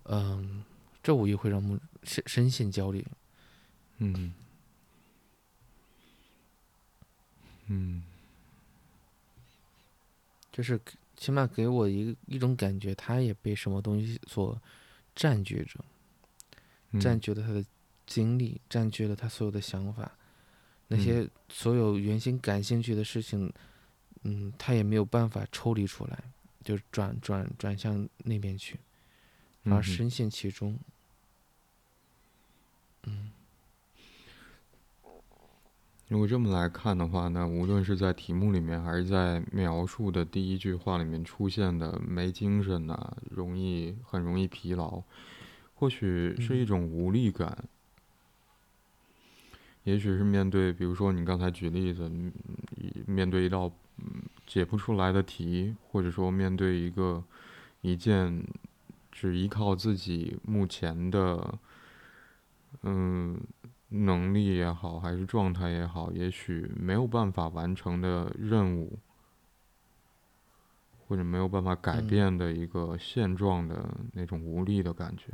[0.04, 0.64] 嗯，
[1.02, 3.06] 这无疑会让我们深深陷焦虑。
[3.98, 4.34] 嗯
[7.68, 8.04] 嗯。
[10.52, 10.80] 就是
[11.16, 14.60] 起码给我一一种感觉，他也被什么东西所
[15.14, 15.80] 占据着，
[17.00, 17.64] 占据了他的
[18.08, 20.12] 精力，占据了他所有的想法，
[20.88, 23.54] 那些所有原先感兴趣的事情，嗯，
[24.58, 26.24] 他也没有办法抽离出来，
[26.64, 28.80] 就转转转向那边去，
[29.66, 30.80] 而深陷其中，
[33.04, 33.32] 嗯。
[36.10, 45.04] 如果这么来看的话，那无论是在题目里面，还是在描述的第一句话里面出现的没精神呐，容易很容易疲劳，
[45.76, 47.66] 或许是一种无力感，
[49.84, 52.10] 也许是面对，比如说你刚才举例子，
[53.06, 53.70] 面对一道
[54.46, 57.24] 解不出来的题，或者说面对一个
[57.82, 58.44] 一件
[59.12, 61.60] 只依靠自己目前的，
[62.84, 63.40] 嗯。
[63.90, 69.00] 能力也好，还是状态也好，也许没有办法完成的任务，
[71.08, 75.32] 或者没有办法改变的一个现状的那种无力的感觉，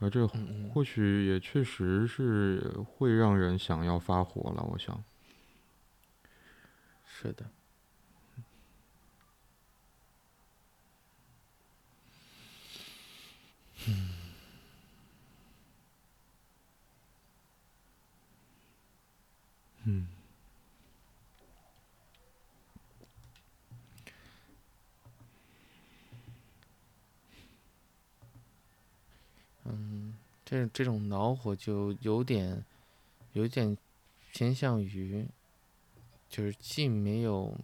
[0.00, 0.26] 而这
[0.74, 4.68] 或许也确实是会让人想要发火了。
[4.72, 5.00] 我想，
[7.18, 7.48] 是的，
[13.88, 14.10] 嗯。
[19.88, 20.08] 嗯，
[29.64, 32.64] 嗯，这这种恼火就有点，
[33.32, 33.78] 有点
[34.32, 35.26] 偏向于，
[36.36, 37.58] 就是既没有，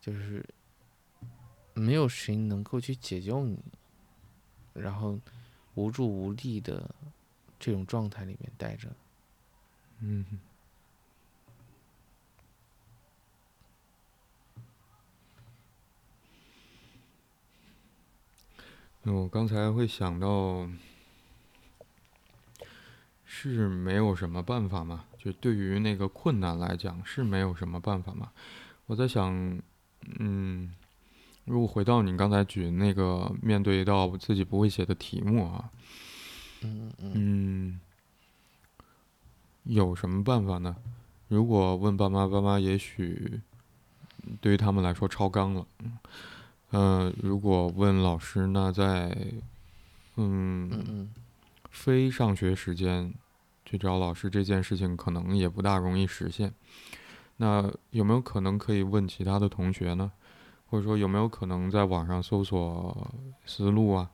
[0.00, 0.48] 就是
[1.72, 3.58] 没有谁能够去解救你，
[4.72, 5.18] 然后
[5.74, 6.88] 无助无力的
[7.58, 8.88] 这种状态里面待着，
[9.98, 10.24] 嗯。
[19.02, 20.70] 我刚才会想到，
[23.24, 25.06] 是没有什么办法吗？
[25.24, 28.30] 就对于那个困难来讲，是没有什么办法吗？
[28.86, 29.58] 我在想，
[30.18, 30.74] 嗯，
[31.46, 35.70] 如果回到你刚才举那个面对一道自己不会写的题目啊，
[36.62, 37.80] 嗯嗯，
[39.62, 40.76] 有什么办法呢？
[41.28, 43.40] 如果问爸妈，爸妈也许
[44.42, 45.98] 对于他们来说超纲了，嗯。
[46.76, 49.16] 嗯，如果问老师，那在
[50.16, 51.08] 嗯
[51.70, 53.14] 非上学时间
[53.74, 56.54] 去找老师这件事情，可能也不大容易实现。
[57.38, 60.12] 那有没有可能可以问其他的同学呢？
[60.66, 63.12] 或者说有没有可能在网上搜索
[63.44, 64.08] 思路啊？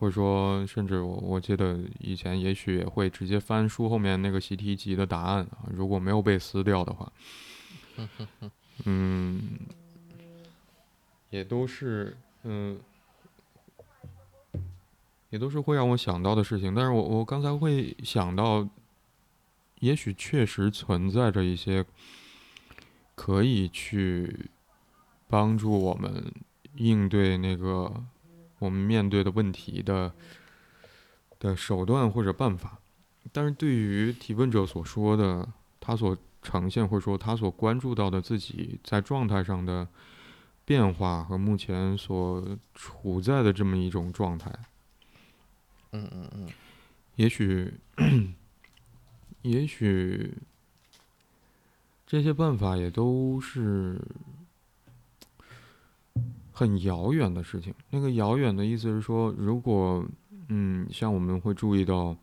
[0.00, 7.12] 或者说，甚至我我记得以前也许也会直接翻书后面那个习题集的答案啊，如果没有被撕掉的话，
[8.84, 9.58] 嗯。
[11.30, 12.78] 也都是，嗯，
[15.30, 16.72] 也都是会让我想到的事情。
[16.72, 18.68] 但是我我刚才会想到，
[19.84, 21.84] 也许确实存在着一些
[23.14, 24.50] 可以去
[25.28, 26.32] 帮助我们
[26.76, 28.02] 应对那个
[28.58, 30.12] 我们面对的问题的
[31.38, 32.78] 的手段或者办法。
[33.32, 35.48] 但是对于提问者所说的，
[35.80, 39.86] 他所呈现或者说他所关注到的自己在状态上的。
[40.66, 42.42] 变化和目前所
[42.74, 44.50] 处在的这么一种状态，
[45.92, 46.48] 嗯嗯嗯，
[47.16, 47.74] 也许，
[49.44, 50.32] 也许
[52.06, 54.00] 这些办法也都是
[56.50, 57.74] 很遥远的事情。
[57.90, 60.02] 那个遥远的意思是说，如果
[60.48, 62.16] 嗯，像我们会注意到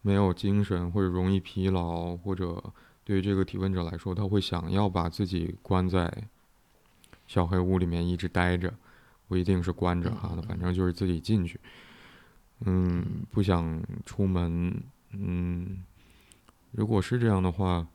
[0.00, 2.62] 没有精神或者容易疲劳或者
[3.04, 6.08] 对于这个提问者来说，他会想要把自己关在
[7.26, 8.72] 小黑屋里面一直待着，
[9.26, 11.58] 不一定是关着哈，反正就是自己进去，
[12.60, 14.80] 嗯，不想出门，
[15.12, 15.84] 嗯，
[16.72, 17.86] 如果是这样的话，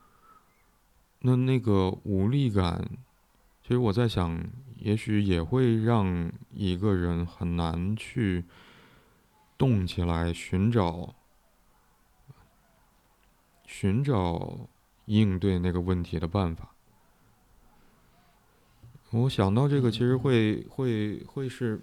[1.19, 2.87] 那那个无力感，
[3.63, 4.43] 其实我在想，
[4.77, 8.45] 也许也会让一个人很难去
[9.57, 11.13] 动起来，寻找
[13.65, 14.69] 寻找。
[15.07, 16.75] 应对那个问题的办法，
[19.11, 21.79] 我想到这个，其实会会会是，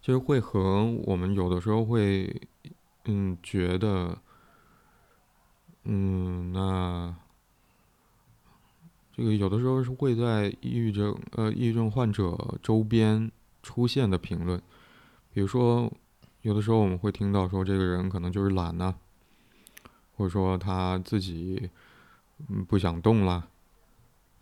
[0.00, 2.40] 就是会和我们有的时候会，
[3.04, 4.18] 嗯，觉得，
[5.84, 7.14] 嗯，那
[9.12, 13.30] 这个有的时候是会在抑郁症呃抑郁症患者周边
[13.62, 14.60] 出现的评论，
[15.32, 15.92] 比如说，
[16.42, 18.94] 有的时候我们会听到说这个人可能就是懒呢。
[20.16, 21.70] 或者说他自己
[22.68, 23.48] 不想动啦，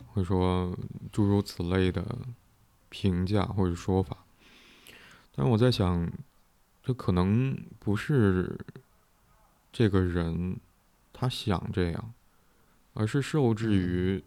[0.07, 0.77] 或者说
[1.09, 2.17] 诸如此类的
[2.89, 4.17] 评价或者说法，
[5.35, 6.11] 但我在想，
[6.83, 8.57] 这可能不是
[9.71, 10.59] 这个人
[11.13, 12.13] 他想这样，
[12.93, 14.23] 而是受制于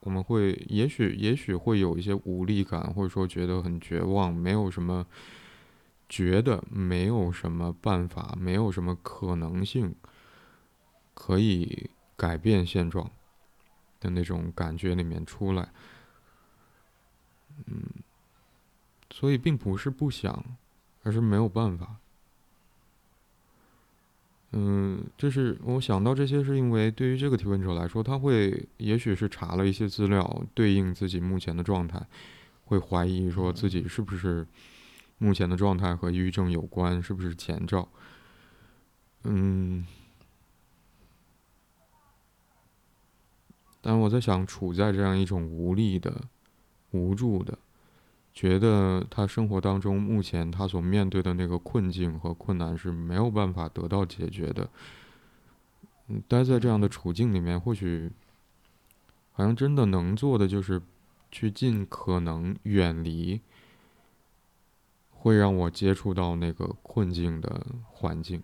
[0.00, 5.06] 我们会也许也许会有一些无力感，或者说觉得很绝望，没有什么
[6.08, 9.94] 觉得没有什么办法，没有什么可能性。
[11.14, 13.08] 可以改变现状
[14.00, 15.70] 的那种感觉里面出来，
[17.66, 17.82] 嗯，
[19.22, 20.44] 所以并不是不想，
[21.04, 21.94] 而是没有办法。
[24.50, 32.04] 嗯，就是我想到这些，是因为对于这个提问者来说，他会也许是查了一些资料，对应自己目前的状态，
[32.64, 34.44] 会怀疑说自己是不是
[35.18, 37.88] 目前的状态和抑郁症有关，是不是前兆？
[39.22, 39.86] 嗯。
[43.80, 46.22] 但我在想，处在这样一种无力的、
[46.90, 47.56] 无助的，
[48.34, 54.68] 觉得他生活当中目前他所面对的那个困境和困难是没有办法得到解决的。
[56.28, 58.10] 待在这样的处境里面，或许
[59.32, 60.80] 好像真的能做的就是
[61.30, 63.40] 去尽可能远离
[65.10, 68.42] 会让我接触到那个困境的环境，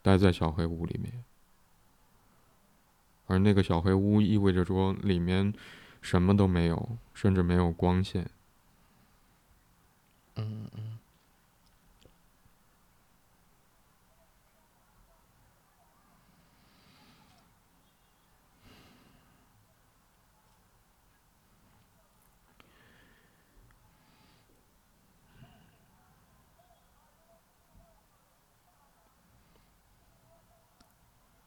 [0.00, 1.24] 待在小黑屋里面。
[3.26, 5.52] 而那个小黑屋意味着说，里面
[6.00, 8.28] 什么都没有，甚至没有光线。
[10.38, 10.98] 嗯嗯。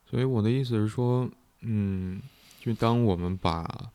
[0.10, 1.30] 所以我的意思是说。
[1.64, 2.20] 嗯，
[2.60, 3.92] 就当我们把，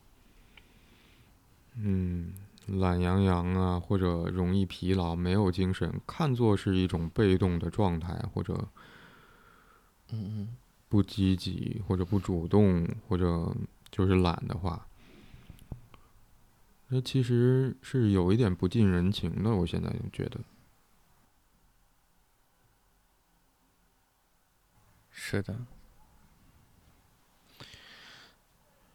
[1.74, 2.32] 嗯，
[2.66, 8.68] 懒洋洋啊，或者容易疲劳、没有精神，看作是一种被动的状态，或者，
[10.10, 10.56] 嗯嗯，
[10.88, 13.54] 不积极或者不主动，或者
[13.90, 14.86] 就是懒的话，
[16.88, 19.54] 那其实是有一点不近人情的。
[19.54, 20.40] 我现在就觉得，
[25.10, 25.56] 是的。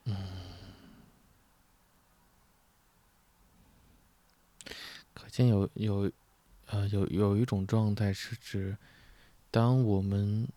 [0.06, 0.16] 嗯，
[5.48, 6.12] 有有，
[6.68, 8.78] 呃，有有一种状态是指，
[9.50, 10.48] 当我们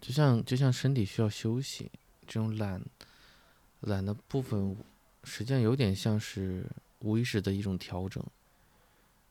[0.00, 1.90] 就像就像身体需要休息，
[2.26, 2.80] 这种懒
[3.80, 4.76] 懒的部分，
[5.24, 6.64] 实际上有点像是
[7.00, 8.24] 无意识的一种调整，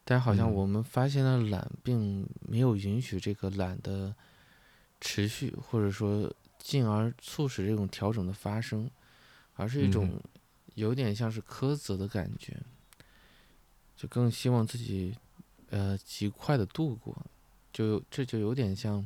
[0.03, 4.15] 但好像我们发现了懒，并没有允许这个懒的
[5.01, 8.89] 持续，或者说进而促使这种调整的发生。
[9.57, 10.19] 而是一种
[10.73, 12.61] 有点像是苛责的感觉，
[13.95, 15.15] 就更希望自己
[15.69, 17.15] 呃极快的度过，
[17.71, 19.05] 就这就有点像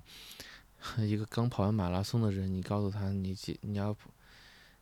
[0.98, 3.96] 一个刚跑完马拉松的人，你告诉他你继你要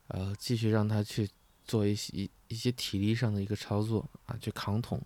[0.07, 1.29] 呃继续让他去
[1.65, 5.01] 做一些一一些体力上的一个操作啊，去扛桶，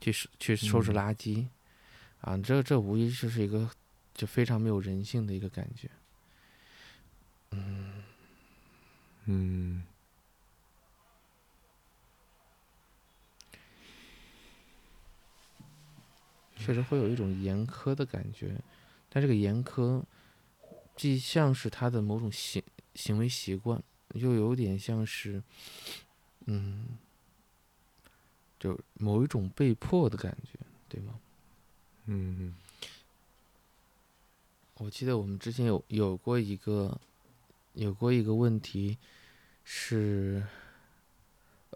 [0.00, 1.46] 去收去收拾垃圾。
[2.20, 3.70] 啊，这这无疑就是一个
[4.12, 5.88] 就非常没有人性的一个感觉，
[7.52, 8.02] 嗯。
[9.26, 9.84] 嗯。
[16.58, 18.60] 确实会有一种严苛的感觉，
[19.08, 20.02] 但这个严苛，
[20.96, 22.62] 既像是他的某种行
[22.94, 23.82] 行为习惯，
[24.14, 25.42] 又有点像是，
[26.46, 26.98] 嗯，
[28.58, 31.18] 就某一种被迫的感觉，对吗？
[32.06, 32.54] 嗯。
[34.80, 37.00] 我记得我们之前有有过一个，
[37.72, 38.96] 有过一个问题
[39.64, 40.46] 是，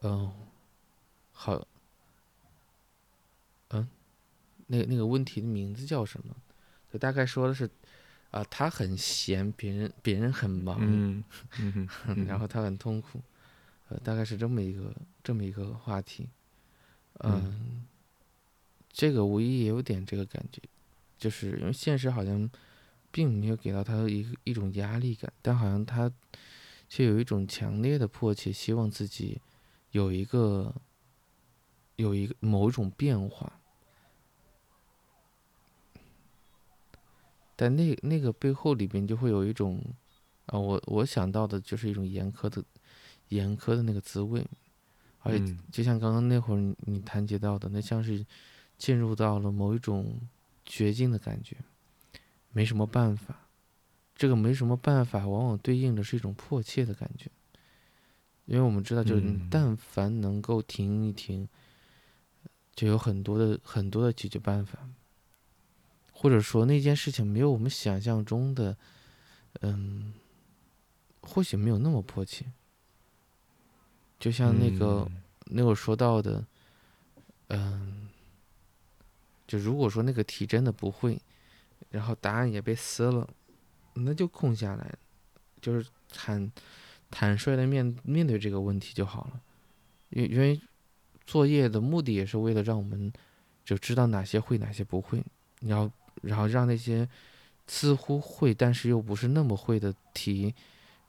[0.02, 0.32] 嗯，
[1.32, 1.66] 好，嗯，
[4.66, 6.34] 那那个问题的名字叫什么？
[6.92, 7.68] 就大概说的是，
[8.30, 11.24] 啊，他很闲，别人别人很忙，嗯
[11.58, 13.20] 嗯哼 然后他很痛苦，
[13.88, 16.28] 呃，大概是这么一个这么一个话题，
[17.20, 17.84] 嗯，
[18.90, 20.60] 这个无疑也有点这个感觉，
[21.16, 22.50] 就是因为现实好像
[23.10, 26.12] 并没有给到他一个一种压力感，但好像他
[26.88, 29.40] 却有一种强烈的迫切，希望自己
[29.92, 30.74] 有一个
[31.96, 33.60] 有一个某种变化，
[37.56, 39.82] 但那那个背后里边就会有一种。
[40.46, 42.62] 啊，我我想到的就是一种严苛的、
[43.28, 44.44] 严苛的那个滋味，
[45.20, 48.26] 而且嗯就像刚刚那会儿你你谈及到的，那像是
[48.76, 50.20] 进入到了某一种
[50.66, 51.56] 绝境的感觉，
[52.50, 53.46] 没什么办法。
[54.16, 57.30] 这个没什么办法，往往对应的是一种迫切的感觉，
[58.46, 61.48] 因为我们知道，就是你嗯但凡能够停一停，
[62.74, 64.88] 就有很多的很多的解决办法，
[66.22, 68.76] 或者说那件事情没有我们想象中的，
[69.62, 70.14] 嗯。
[71.24, 72.44] 或许没有那么迫切，
[74.18, 75.22] 就像那个、嗯。
[75.46, 76.44] 那会儿说到的，
[77.46, 78.08] 嗯，
[79.46, 81.16] 就如果说那个题真的不会，
[81.90, 83.28] 然后答案也被撕了，
[83.94, 84.92] 那就空下来，
[85.60, 86.50] 就是坦
[87.08, 89.40] 坦率的面面对这个问题就好了，
[90.10, 90.60] 因因为
[91.24, 93.12] 作业的目的也是为了让我们
[93.64, 95.22] 就知道哪些会哪些不会，
[95.60, 95.88] 然后
[96.22, 97.08] 然后让那些
[97.66, 100.54] 似乎会但是又不是那么会的题。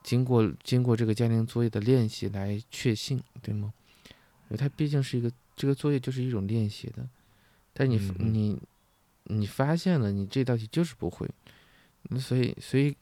[0.03, 3.73] 经过经过这个家庭作业的练习来确信，对吗？
[4.09, 7.07] 因为它毕竟是一个这个作业就是一种练习的，
[7.71, 8.61] 但你、你
[9.23, 11.25] 你发现了你这道题就是不会，
[12.19, 12.93] 所以所以，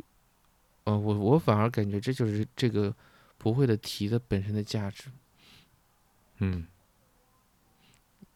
[0.83, 2.95] 呃，我我反而感觉这就是这个
[3.39, 5.05] 不会的题的本身的价值。
[6.37, 6.67] 嗯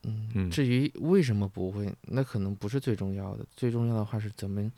[0.05, 4.71] 嗯，嗯至于为什么不会，那可能不是最重要的，最重要的话是怎么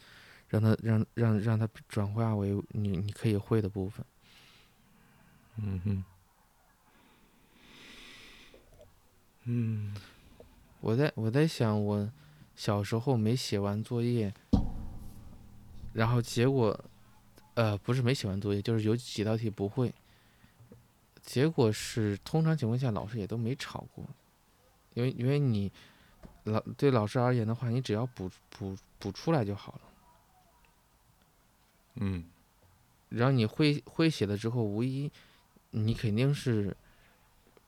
[0.47, 4.05] 让它让让让它转化为你你可以会的部分。
[5.57, 6.03] 嗯哼
[9.45, 9.95] 嗯
[10.82, 12.09] 我在我在想，我
[12.55, 14.34] 小时候没写完作业，
[15.93, 16.80] 然后结果，
[17.55, 19.93] 呃，不是没写完作业，就是有几道题不会。
[21.23, 24.05] 结果是，通常情况下老师也都没吵过，
[24.98, 25.72] 因为因为你
[26.45, 29.82] 老对老师而言的话，你只要补补补出来就好了。
[32.00, 32.26] 嗯
[33.10, 35.12] 然后你会会写了之后，无疑
[35.70, 36.76] 你肯定是，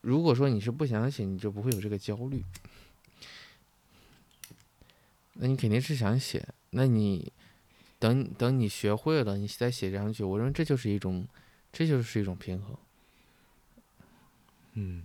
[0.02, 2.44] 如果说你是不想写，你就不会有这个焦虑。
[5.34, 7.32] 那你肯定是想写，那你
[8.00, 11.28] 等等你学会了，你再写上去，我认为这就是一种，
[11.72, 12.76] 这就是一种平衡。
[14.74, 15.04] 嗯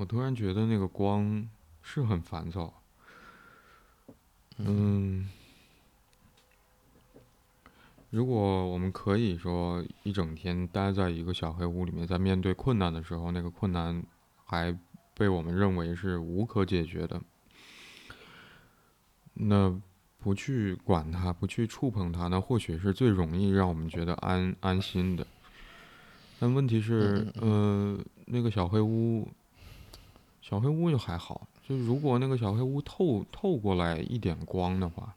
[0.00, 1.46] 我突然觉得那个光
[1.82, 2.72] 是很烦躁。
[4.56, 5.28] 嗯，
[8.08, 14.02] 如果我们可以说一整天待在一个小黑屋里面，在面对困难的时候，那个困难
[14.46, 14.74] 还
[15.14, 17.20] 被我们认为是无可解决的，
[19.34, 19.78] 那
[20.18, 25.26] 不去管它，不去触碰它，那或许是最容易让我们觉得安安心的。
[26.38, 29.28] 但问题是，呃，那个小黑屋，
[30.42, 35.14] 小黑屋就还好，就如果那个小黑屋透透过来一点光的话，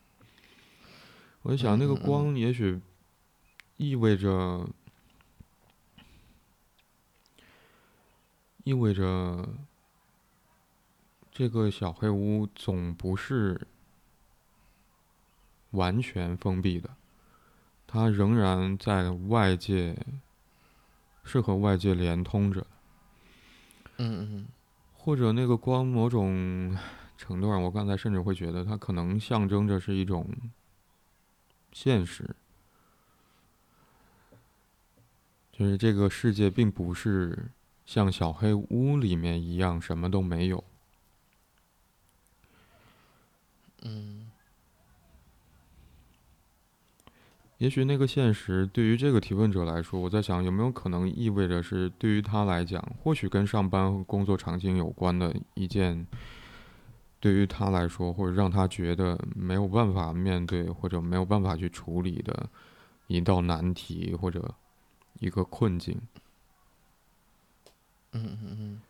[1.42, 2.80] 我就想那个光也许
[3.78, 4.68] 意味着
[8.64, 9.48] 意味着
[11.32, 13.68] 这个小黑屋总不是
[15.72, 16.90] 完全封闭的，
[17.88, 19.98] 它仍然在外界
[21.24, 22.68] 是和外界连通着的。
[23.98, 24.48] 嗯嗯
[25.04, 26.78] 或者那个光某种
[27.18, 30.26] 程度上，我刚才甚至会觉得它可能象征着是一种
[31.74, 32.34] 现实，
[35.52, 37.52] 就是这个世界并不是
[37.86, 40.64] 像小黑屋里面一样什么都没有。
[43.82, 44.23] 嗯
[47.64, 56.06] 也许那个现实对于这个提问者来说，我在想有没有可能意味着是对于他来讲，或许跟上班和工作场景有关的一件，
[57.22, 62.50] 对于他来说，或者让他觉得没有办法面对或者没有办法去处理的
[63.08, 64.54] 一道难题或者
[65.22, 65.98] 一个困境。
[68.12, 68.82] 嗯嗯嗯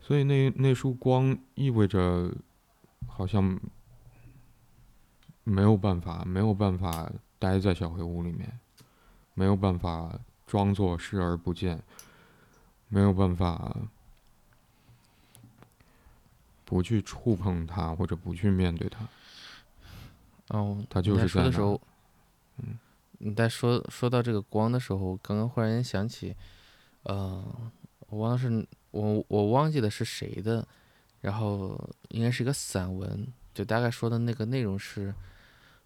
[0.00, 2.32] 所以那那束光意味着
[3.06, 3.60] 好像
[5.42, 7.12] 没有办法，没有办法
[7.44, 8.58] 待在小黑屋里面，
[9.34, 11.82] 没有办法装作视而不见，
[12.88, 13.76] 没有办法
[16.64, 19.06] 不去触碰它或者不去面对它。
[20.48, 21.78] 哦，他就是在那儿说的时候，
[22.56, 22.78] 嗯，
[23.18, 26.34] 你在说说到这个光的时候，刚刚忽然间想起，
[27.02, 27.44] 呃，
[28.08, 30.66] 我忘了是我我忘记的是谁的，
[31.20, 31.78] 然后
[32.08, 35.14] 应该是一个散文，就大概说的那个内容是，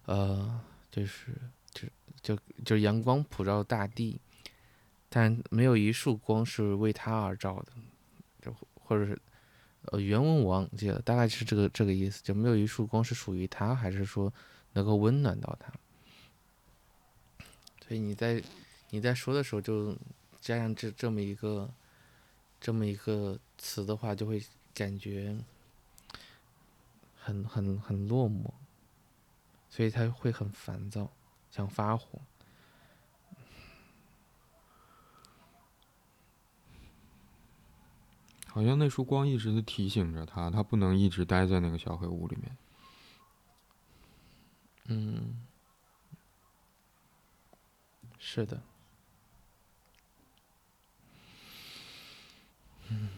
[0.05, 0.57] 呃，
[0.91, 1.35] 就是
[1.71, 1.87] 就
[2.21, 4.19] 就就阳光普照大地，
[5.09, 7.73] 但没有一束光是为他而照的，
[8.41, 9.19] 就或者是。
[9.91, 14.31] 呃，原文我忘记了，大概是这个这个意思，就没有一束光是属于他，还是说
[14.73, 15.71] 能够温暖到他？
[17.87, 18.43] 所以你在
[18.89, 19.97] 你在说的时候，就
[20.41, 21.67] 加上这这么一个
[22.59, 25.35] 这么一个词的话，就会感觉
[27.15, 28.51] 很很很落寞，
[29.69, 31.11] 所以他会很烦躁，
[31.51, 32.19] 想发火。
[38.47, 42.57] 好像那束光一直在提醒着他，他不能一直待在那个小黑屋里面。
[44.85, 45.45] 嗯，
[48.17, 48.59] 是的。
[52.87, 53.09] 嗯，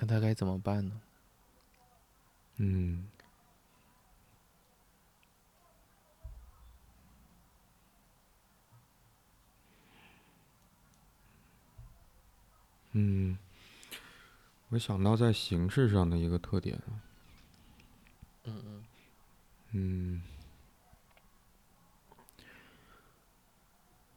[0.00, 1.00] 那他该怎么办呢？
[2.56, 3.08] 嗯，
[12.96, 13.36] 嗯，
[14.68, 16.80] 我想到在形式上的一个特点，
[18.44, 18.84] 嗯嗯
[19.72, 20.22] 嗯，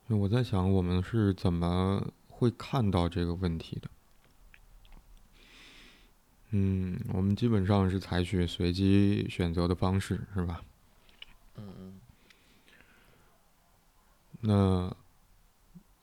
[0.08, 3.90] 就我在想，我们是怎么会看到这个问题的？
[6.52, 10.64] 嗯，我们基本上是采取随机选择的方式，是吧？
[11.56, 12.00] 嗯嗯
[14.40, 14.96] 那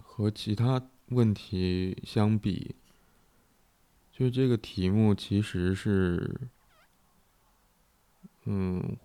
[0.02, 2.74] 和其他问题相比，
[4.12, 6.40] 就是这个题目其实是，
[8.44, 8.96] 嗯，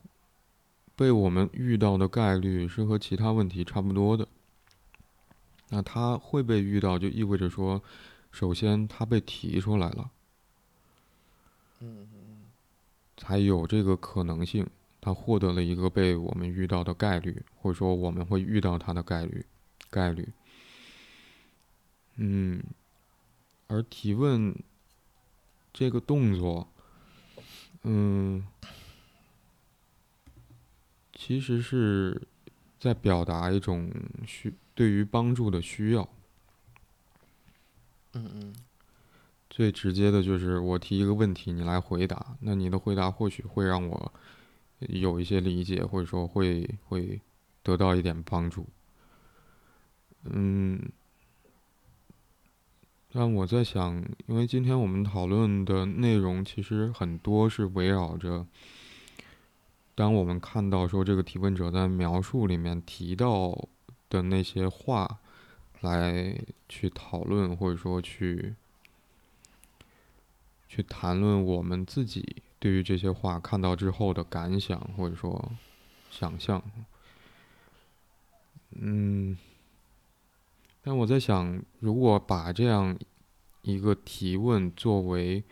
[0.95, 4.28] 被我们遇到的概率是和其他问题差不多的。
[5.70, 7.82] 那它会被遇到，就意味着说，
[8.32, 10.10] 首先它被提出来了，
[11.82, 12.41] 嗯嗯
[13.18, 14.66] 才有这个可能性，
[15.00, 19.45] 它获得了一个被我们遇到的概率，或者说我们会遇到它的概率，
[19.91, 20.28] 概率。
[22.22, 22.61] 嗯，
[23.67, 24.53] 而提问
[25.72, 26.67] 这个动作，
[27.84, 28.45] 嗯，
[31.13, 32.22] 其实是
[32.78, 33.89] 在表达一种
[34.28, 36.07] 需对于帮助的需要。
[38.13, 38.53] 嗯嗯
[39.49, 42.36] 最直接的就是我提一个问题，你来回答。
[42.41, 44.13] 那你的回答或许会让我
[44.80, 47.22] 有一些理解，或者说会会
[47.63, 48.67] 得到一点帮助。
[50.24, 50.82] 嗯，
[53.12, 53.95] 但我在想，
[54.28, 58.45] 因为今天我们讨论的内容其实很多是围绕着，
[59.95, 63.68] 当我们看到说这个提问者在描述里面提到
[64.10, 65.20] 的那些话，
[65.82, 68.53] 来去讨论，或者说去
[70.68, 75.51] 去谈论我们自己对于这些话看到之后的感想，或者说
[76.12, 76.62] 想象。
[78.72, 79.36] 嗯，
[80.90, 82.98] 但我在想，如果把这样
[83.62, 85.44] 一个提问作为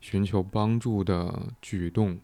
[0.00, 2.18] 寻求帮助的举动，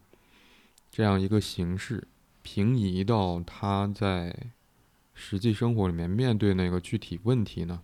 [0.90, 2.08] 这样一个形式，
[2.42, 4.36] 平移到他在
[5.14, 7.80] 实际生活里面面对那个具体问题呢？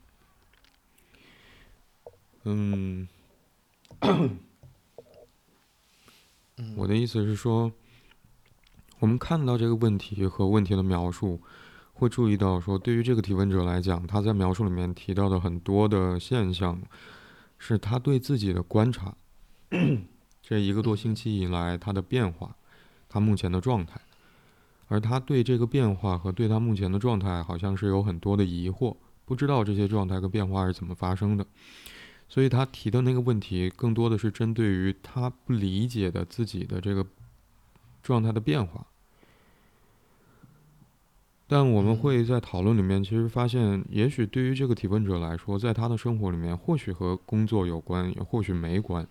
[2.43, 3.07] 嗯，
[4.01, 4.41] 嗯，
[6.77, 7.71] 我的意思是说，
[8.99, 11.41] 我们看到这个问题和问题的描述，
[11.93, 16.81] 会注意到说，对于这个提问者来讲，他在描述里面提到的很多的现象，
[17.59, 19.15] 是他对自己的观察，
[20.43, 22.57] 这一个多星期以来他的变化，
[23.09, 24.01] 他目前的状态，
[24.89, 31.47] 而他对这个变化和对他目前的状态好像是有很多的疑惑，不知道这些状态和变化是怎么发生的。
[32.29, 37.07] 所以他提的那个问题，更多的是针对于他不理解的自己的这个
[38.03, 38.87] 状态的变化。
[41.53, 49.07] 但我们会在讨论里面，其实发现，也许对于这个提问者来说，在他的生活里面，或许和工作有关，也或许没关。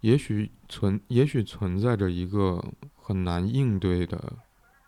[0.00, 4.32] 也许存，也许存在着一个很难应对的，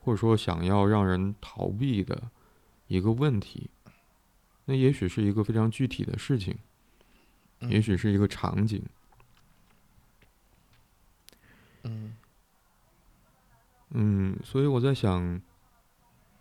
[0.00, 2.20] 或者说想要让人逃避的
[2.88, 3.70] 一个问题。
[4.64, 6.58] 那也许是一个非常具体的事情。
[7.60, 8.82] 也许是一个场景，
[11.84, 12.16] 嗯，
[13.90, 15.40] 嗯，所以我在想，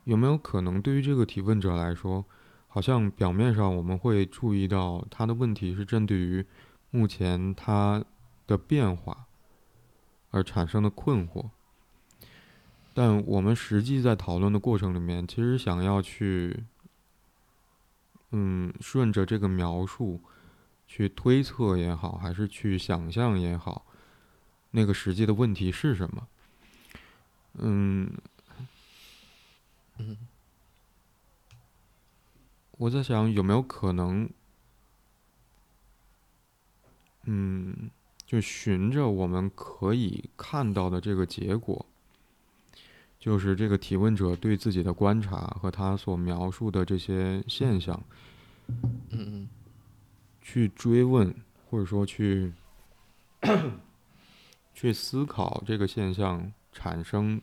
[0.08, 2.24] 有没有可能对于这个提问者来说，
[2.70, 6.46] 好像表面上我们会注意到他的问题是针对于
[6.92, 8.02] 目前他
[8.48, 9.28] 的变化
[10.32, 11.50] 而产生的困惑，
[12.94, 16.64] 但我们实际在讨论的过程里面，其实想要去，
[18.32, 20.22] 嗯，顺着这个描述。
[20.90, 23.86] 去推测也好，还是去想象也好，
[24.72, 26.26] 那个实际的问题是什么？
[27.56, 28.10] 嗯，
[29.98, 30.18] 嗯，
[32.72, 34.30] 我在想有没有可能，
[37.24, 37.90] 嗯，
[38.26, 41.86] 就循着我们可以看到的这个结果，
[43.20, 48.04] 就是这个提问者对自己的观察和他所描述的这些现象，
[48.68, 49.50] 嗯嗯。
[50.50, 51.36] 去追问，
[51.70, 52.54] 或者说去
[54.74, 57.42] 去思考这个现象产生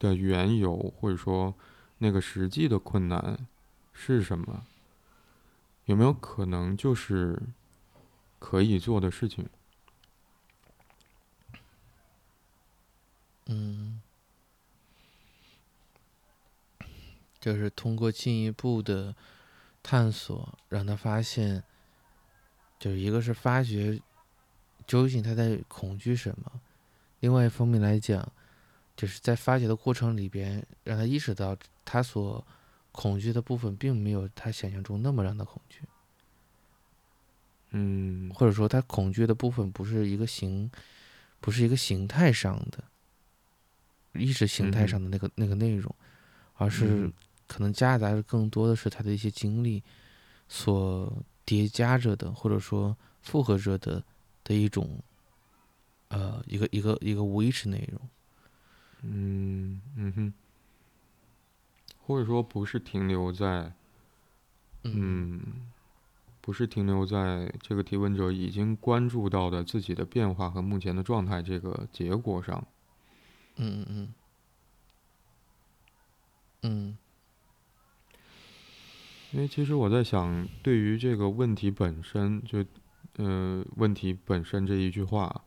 [0.00, 1.54] 的缘由，或者说
[1.98, 3.46] 那个实际的困难
[3.92, 4.66] 是什么？
[5.84, 7.40] 有没有可能就是
[8.40, 9.48] 可以做的事情？
[13.46, 14.02] 嗯，
[17.38, 19.14] 就是通过进一步的。
[19.82, 21.64] 探索让他发现，
[22.78, 23.98] 就一个是发掘
[24.86, 26.60] 究竟他在恐惧什么，
[27.20, 28.30] 另外一方面来讲，
[29.00, 32.46] 就是在发掘的过程里边，让他意识到他所
[32.92, 35.80] 恐惧的部分并没有他想象中那么让他恐惧。
[37.70, 40.70] 嗯，或者说他恐惧的部分不是一个形，
[41.40, 42.84] 不是一个形态上的
[44.20, 45.94] 意识形态上的那个那个内容，
[46.56, 47.10] 而是。
[47.52, 49.82] 可能夹杂着更多的是他的一些经历，
[50.48, 51.12] 所
[51.44, 54.00] 叠加着的，或者说复合着的
[54.44, 55.02] 的一种，
[56.10, 58.00] 呃，一个一个一个无意识内容。
[59.02, 60.32] 嗯嗯哼，
[61.98, 63.72] 或者说不是停留在，
[64.82, 65.40] 嗯，
[66.40, 72.66] 不是停留在这个提问者已经关注到的自己的变化和目前的状态这个结果上。
[73.56, 74.14] 嗯嗯嗯。
[76.62, 76.96] 嗯。
[79.32, 82.64] 因为其实我在想，对于这个问题本身，就，
[83.16, 85.44] 呃，问题本身这一句话，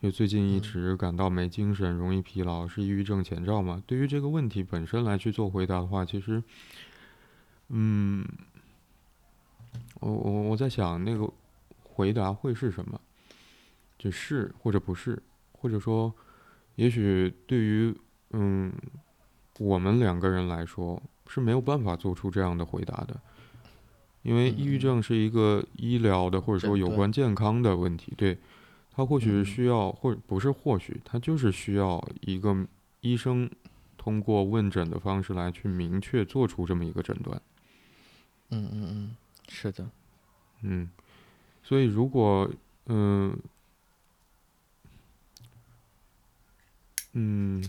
[0.00, 3.82] 就最近一直感到没精神、容易疲劳，是抑郁症前兆嘛？
[3.86, 6.42] 对于这个问题本身来去做回答的话，其实，
[7.68, 8.26] 嗯，
[10.00, 11.28] 我我我在想那个
[11.82, 13.00] 回答会是什么？
[13.98, 15.22] 就是或者不是，
[15.52, 16.14] 或者说，
[16.76, 17.94] 也许对于
[18.30, 18.72] 嗯
[19.58, 21.02] 我们两个人来说。
[21.30, 23.20] 是没有办法做出这样的回答的，
[24.22, 28.38] 因为抑郁症是一个医疗的或者说有关健康的问题，对，
[28.98, 32.66] 他或许是需要，或不是或许，他就是需要一个
[33.00, 33.48] 医生
[33.96, 37.40] 通过问诊的方式来去明确做出这么一个诊断。
[38.48, 39.88] 嗯嗯嗯，是的，
[40.62, 40.90] 嗯，
[41.62, 42.50] 所以如果
[42.86, 43.38] 嗯
[47.12, 47.64] 嗯。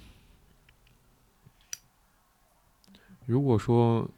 [3.27, 4.09] 如果说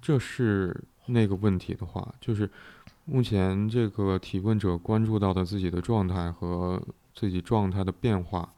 [0.00, 2.50] 这是那个问题的话，就是
[3.06, 6.82] 目前这个提问者关注到的自己的状态和
[7.14, 8.54] 自己状态的变化，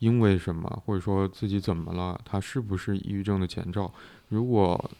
[0.00, 3.94] 因为什么，或者说自己怎么了，他是不是抑郁症的前兆？
[4.28, 4.90] 如果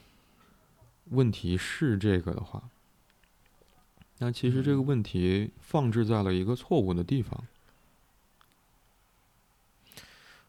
[1.06, 2.62] 问题是这个的话，
[4.18, 7.44] 那其实这个问题放置在了一个错误的地方。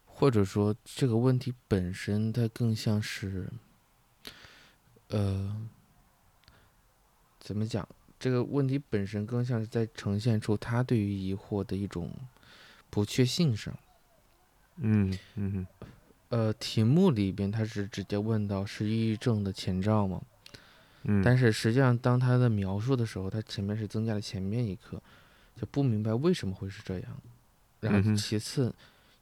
[0.05, 3.49] 或者说这个问题本身，它更像是，
[5.07, 5.67] 呃，
[7.39, 7.89] 怎么讲？
[8.21, 12.11] 这个问题本身更像是在呈现出他对于疑惑的一种
[12.91, 13.75] 不确信上。
[14.77, 15.65] 嗯嗯。
[16.29, 20.21] 呃，题目里边他是直接问到是抑郁症的前兆吗？
[21.05, 21.23] 嗯。
[21.23, 25.01] 但是实际上，当他的描述的时候，他前面是增加了前面一课，
[25.59, 27.17] 就不明白为什么会是这样。
[27.79, 28.71] 然后其次。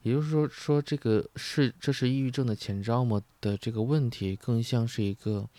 [0.02, 5.50] 也就是说，说这个是这是抑郁症的前兆吗的这个问题，更像是一个，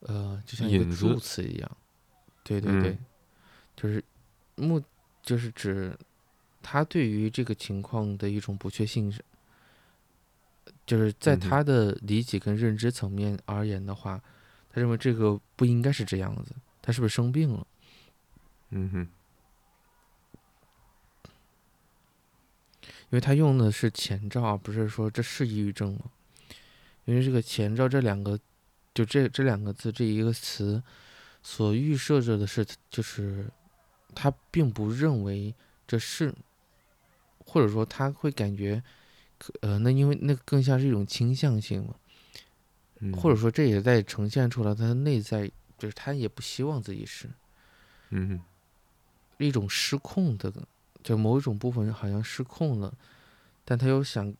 [0.00, 1.76] 呃，就像一个助词一样。
[2.44, 2.98] 对对对，嗯
[3.74, 4.04] 就是
[4.54, 4.80] 目
[5.22, 5.98] 就是指
[6.62, 9.24] 他对于这个情况的一种不确信是，
[10.86, 14.22] 就是在他的理解跟认知层面而言的话，
[14.70, 17.66] 他认为这个不应该是这样子，他是不是生病了？
[18.70, 19.08] 嗯哼，
[22.82, 26.10] 因为他用的是前兆，而不是说这是抑郁症吗？
[27.04, 28.38] 因为这个前兆这两个，
[28.94, 30.82] 就这这两个字这一个词，
[31.46, 33.48] 所预设着的是，就是
[34.14, 35.54] 他并不认为
[35.86, 36.34] 这是，
[37.44, 38.82] 或者说他会感觉，
[39.38, 41.94] 可呃，那因为那更像是一种倾向性嘛，
[43.00, 43.12] 嗯。
[43.12, 47.28] 或者说这也在呈现出来他的内在，就是他也不希望自己是
[48.08, 48.40] 嗯，
[49.36, 50.50] 一种失控的，
[51.02, 52.96] 就某一种部分好像失控了，
[53.66, 54.34] 但他又想，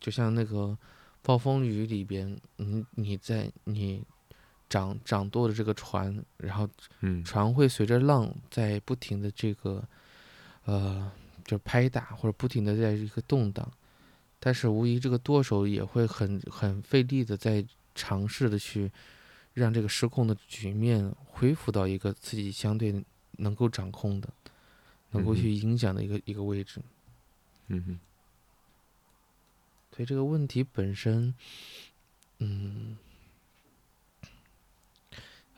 [0.00, 0.76] 就像那个
[1.22, 4.02] 暴风雨里边，嗯，你在你
[4.70, 6.66] 掌掌舵的这个船，然后
[7.00, 7.22] 嗯。
[7.22, 9.86] 船会随着浪在不停的这个，
[10.64, 11.12] 呃，
[11.44, 13.70] 就拍打或者不停的在一个动荡，
[14.38, 17.62] 但是无疑这个舵手也会很很费力的在
[17.94, 18.90] 尝试的去
[19.52, 24.28] 让这个失控的局面恢复到一个自己相对能够掌控的、
[25.10, 26.80] 能够去影响的一个一个位置。
[27.66, 27.98] 嗯哼，
[29.94, 31.34] 所以这个问题本身，
[32.38, 32.96] 嗯，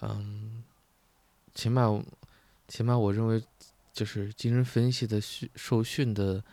[0.02, 0.62] 嗯，
[1.54, 2.02] 起码
[2.68, 3.42] 起码我认为，
[3.92, 6.44] 就是精神分析的训受训的，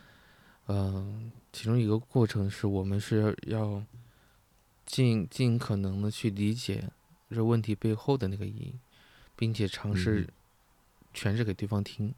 [0.68, 3.84] 嗯、其中一个过程是我们是要要
[4.86, 6.90] 尽尽可能的去理解
[7.28, 8.74] 这问题背后的那个意义，
[9.36, 10.28] 并且尝试嗯
[11.12, 12.14] 诠释给对方听，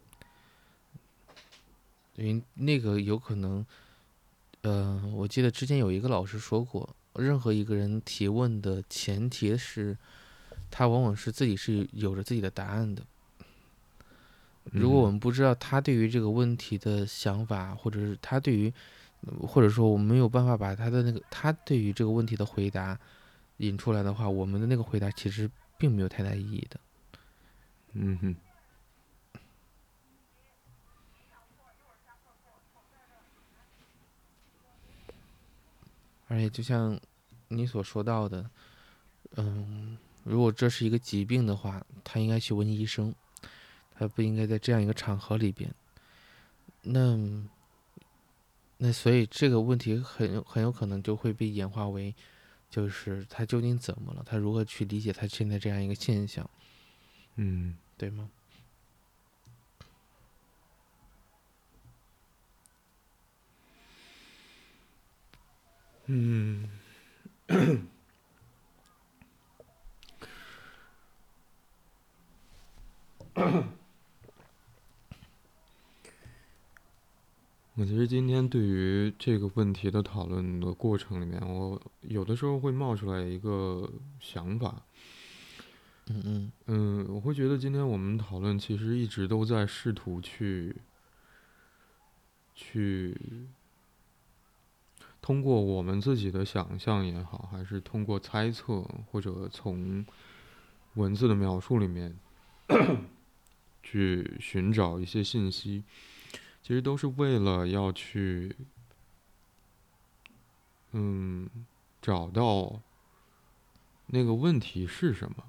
[2.17, 3.67] 因为那个有可能。
[4.65, 9.99] 呃，我记得之前有一个老师说过，任何一个人提问的前提是，
[10.73, 13.03] 他往往是自己是有着自己的答案的。
[14.65, 18.73] 如果我们不知道他对于这个问题的想法，或者是他对于，
[19.47, 22.99] 或者说我们没有办法把他的那个他对于这个问题的回答
[23.59, 26.81] 引出来的话，我们的那个回答其实并没有太大意义的。
[27.95, 28.37] 嗯哼，
[36.29, 36.99] 而且就像
[37.49, 38.49] 你所说到的，
[39.37, 43.15] 嗯，如果这是一个疾病的话，他应该去问医生，
[43.95, 45.75] 他不应该在这样一个场合里边。
[46.83, 47.17] 那
[48.79, 52.15] 那所以这个问题很有很有可能就会被演化为，
[52.71, 54.23] 就是他究竟怎么了？
[54.25, 56.49] 他如何去理解他现在这样一个现象，
[57.37, 58.29] 嗯对吗？
[66.07, 66.69] 嗯，
[77.75, 84.83] 我其实今天对于这个问题的讨论的过程里面，我有的时候会冒出来一个想法，
[86.09, 86.53] 嗯嗯。
[86.67, 90.77] 嗯，我会觉得今天我们讨论其实一直都在试图去，
[92.55, 93.17] 去
[95.23, 100.05] 通过我们自己的想象也好，还是通过猜测，或者从
[100.95, 102.15] 文字的描述里面
[103.83, 105.85] 去寻找一些信息，
[106.63, 108.55] 其实都是为了要去，
[110.93, 111.49] 嗯，
[112.01, 112.81] 找到
[114.07, 115.45] 那个问题是什么。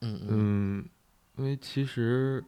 [0.00, 0.88] 嗯嗯嗯，
[1.36, 2.44] 因为其实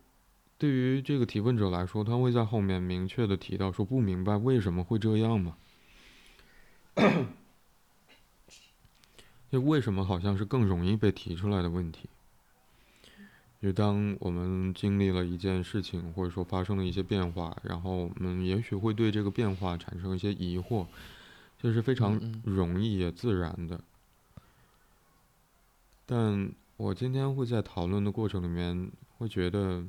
[0.59, 5.57] 对于这个提问者来说，他会在后面明确的提到说不明白为什么会这样嘛。
[9.49, 12.09] 就为什么好像是更容易被提出来的问题。
[13.67, 20.87] 就当我们经历了一件事情，或者说发生了一些变化，然后我们也许会对这个变化产生一些疑惑，
[21.59, 23.81] 这是非常嗯容易也自然的。
[26.07, 28.89] 但我今天会在讨论的过程里面，
[29.19, 29.85] 会觉得，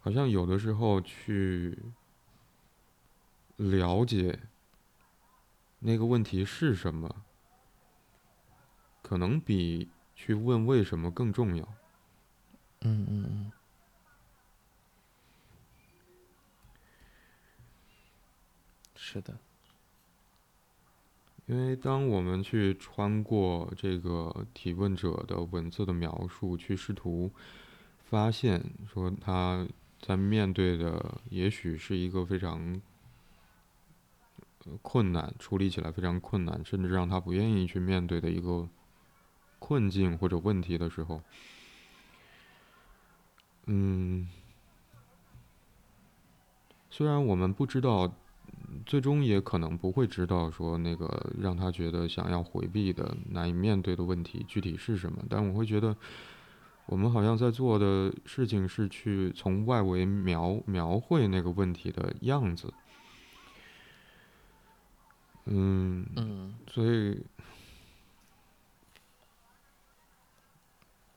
[0.00, 1.78] 好像有的时候去
[3.56, 4.36] 了解
[5.78, 7.22] 那个问题是什么，
[9.00, 11.68] 可能比去问为什么更重要。
[12.82, 13.52] 嗯嗯嗯，
[18.94, 19.38] 是的，
[21.46, 27.30] 因为当我们去穿过这个提问者的文字的描述，去试图
[28.02, 29.66] 发现说他
[30.00, 32.80] 在面对的也许是一个非常
[34.80, 38.66] 困难、处理起来非常困难，甚至让他不愿意去面对的一个
[39.58, 41.20] 困境或者问题的时候，
[43.72, 44.28] 嗯，
[46.90, 48.12] 虽然我们不知道。
[48.86, 55.96] 最终也可能不会知道说那个让他觉得想要回避的难以面对的问题具体是什么，但我会觉得
[56.86, 62.72] 我们好像在做的事情是去从外围描描绘那个问题的样子，
[65.46, 67.20] 嗯，嗯，所以。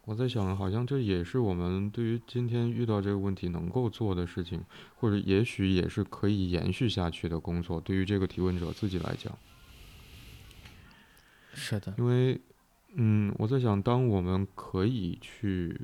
[0.05, 4.61] 我在想，好像这也是我们对于今天遇到这个问题能够做的事情，
[4.95, 7.79] 或者也许也是可以延续下去的工作。
[7.79, 9.33] 对于这个提问者自己来讲，
[11.53, 12.37] 是的，因为，
[12.95, 15.79] 嗯，我在想，当我们可以去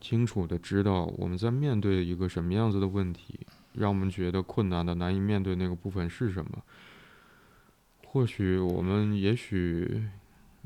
[0.00, 3.40] 清楚的知道我们在面对一个什么样子的问题，
[3.72, 6.62] 让我们觉得困难的、难以面对那个部分是什么，
[8.06, 10.04] 或许我们也许。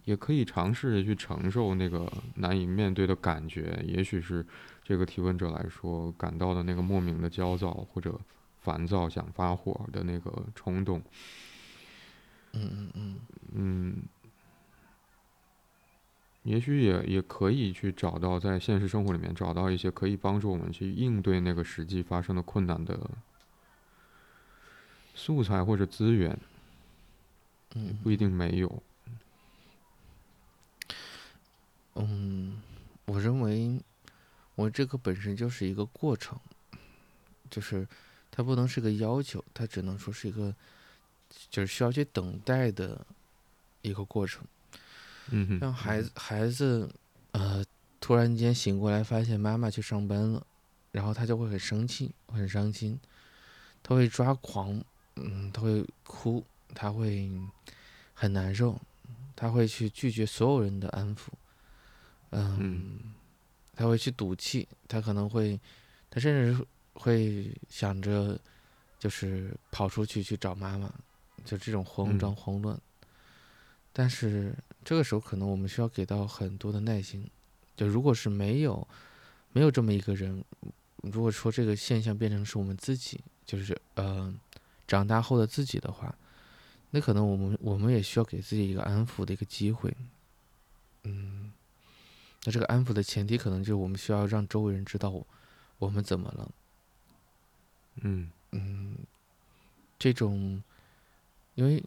[0.05, 4.45] 也可以尝试着去承受那个难以面对的感觉，也许是
[4.83, 8.21] 这个提问者来说感到的那个莫名的焦躁或者
[8.61, 11.03] 烦躁、想发火的那个冲动。
[12.53, 13.17] 嗯嗯嗯
[13.55, 14.03] 嗯，
[16.43, 23.11] 也许也也可以去找到在现实生活里面找到一些可以帮助我们去应对那个实际发生的困难的
[25.15, 26.39] 素材或者资源。
[27.75, 28.83] 嗯，不一定没有。
[31.97, 32.61] 嗯，
[33.05, 33.81] 我认为，
[34.55, 36.39] 我这个本身就是一个过程，
[37.51, 37.87] 就是
[38.31, 40.55] 它不能是个要求，它只能说是一个，
[41.51, 43.07] 就是需要去等待的
[43.83, 44.45] 一个过程。
[45.31, 46.91] 嗯让孩子，孩子，
[47.33, 47.65] 呃，
[48.01, 50.47] 突然间醒过来，发现妈妈去上班了，
[50.93, 52.99] 然后他就会很生气，很伤心，
[53.83, 54.83] 他会抓狂，
[55.17, 57.31] 嗯，他会哭，他会
[58.13, 58.79] 很难受，
[59.35, 61.29] 他会去拒绝所有人的安抚。
[62.35, 63.15] 嗯，
[63.75, 65.59] 他会去赌气，他可能会，
[66.11, 68.39] 他甚至会想着，
[68.99, 70.93] 就是跑出去去找妈妈，
[71.45, 72.79] 就这种慌张慌乱。
[73.93, 74.55] 但是
[74.85, 77.31] 这个时候，可能我们需要给到很多的耐心。
[77.77, 78.87] 就如果是没有，
[79.53, 80.45] 没有这么一个人，
[81.03, 84.33] 如果说这个现象变成是我们自己，就是呃，
[84.87, 86.15] 长大后的自己的话，
[86.91, 89.93] 那可能我们我们也需要给自己一个安抚的一个机会。
[91.05, 91.34] 嗯。
[92.45, 95.27] 那这个安抚的前提，可能就是我们需要让周围人知道我
[95.79, 96.51] 我们怎么了。
[98.03, 98.99] 嗯嗯，
[99.99, 100.63] 这种，
[101.55, 101.83] 因为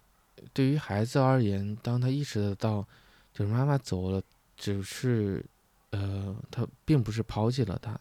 [0.54, 2.88] 对于孩子而言，当他意识得到，
[3.34, 4.22] 就是妈妈走了，
[4.56, 5.46] 只是
[5.92, 8.00] 呃，他并不是抛弃了他，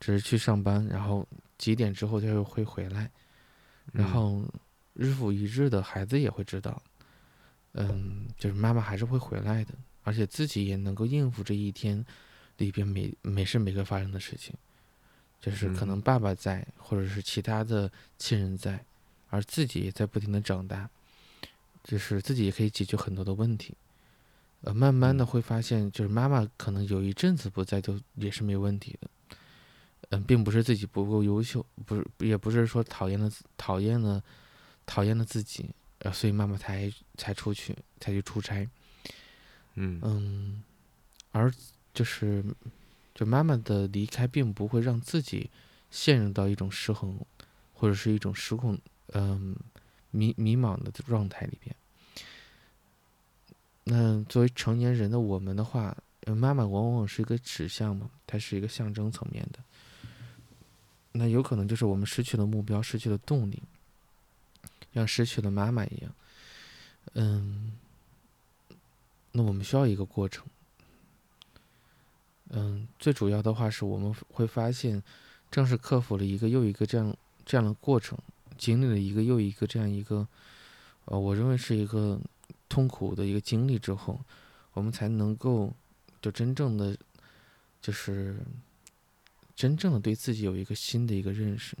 [0.00, 1.26] 只是去上班，然后
[1.56, 3.10] 几点之后他又会回来，
[3.92, 4.42] 然后
[4.94, 6.82] 日复一日的孩子也会知道，
[7.74, 9.74] 嗯，就是妈妈还是会回来的。
[10.06, 12.06] 而且自己也能够应付这一天
[12.58, 14.54] 里边每每时每刻发生的事情，
[15.40, 18.84] 就是可能爸爸在，或者是其他的亲人在，
[19.30, 20.88] 而自己也在不停的长大，
[21.82, 23.74] 就是自己也可以解决很多的问题。
[24.60, 29.10] 呃，慢慢的会发现，就是妈妈可能有一阵子不在，就也是没问题的。
[30.10, 34.22] 嗯，并不是自己不够优秀，不是，也不是说讨厌了讨厌了
[34.86, 38.68] 讨厌了自己，呃，所以妈妈才才出去，才去出差。
[39.76, 40.62] 嗯
[41.32, 41.52] 而
[41.92, 42.42] 就是，
[43.14, 45.50] 就妈妈的离开，并不会让自己
[45.90, 47.18] 陷入到一种失衡，
[47.74, 49.54] 或者是一种失控，嗯，
[50.10, 51.76] 迷迷茫的状态里边。
[53.84, 55.96] 那作为成年人的我们的话，
[56.26, 59.58] 妈妈往往是一个指向嘛，它是一个象征层面的。
[61.12, 63.62] 那有可能就是我们失去了目标，失去了动力，
[64.92, 66.14] 像失去了妈妈一样，
[67.14, 67.72] 嗯。
[69.36, 70.46] 那我们需要一个过程，
[72.48, 75.02] 嗯，最主要的话是我们会发现，
[75.50, 77.14] 正是克服了一个又一个这样
[77.44, 78.18] 这样的过程，
[78.56, 80.26] 经历了一个又一个这样一个，
[81.04, 82.18] 呃，我认为是一个
[82.66, 84.18] 痛苦的一个经历之后，
[84.72, 85.70] 我们才能够
[86.22, 86.96] 就真正的，
[87.82, 88.40] 就是
[89.54, 91.76] 真正的对自己有一个新的一个认识。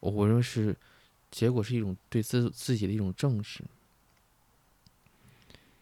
[0.00, 0.74] 我认为是
[1.30, 3.62] 结果是一种对自自己的一种正视。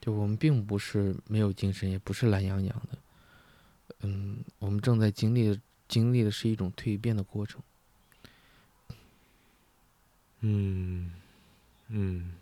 [0.05, 2.99] 就我们并不是没有精神，也不是懒洋洋的，
[4.01, 7.63] 嗯，我们正在经历的经历的是一种蜕变的过程。
[10.41, 11.11] 嗯
[11.89, 12.35] 嗯，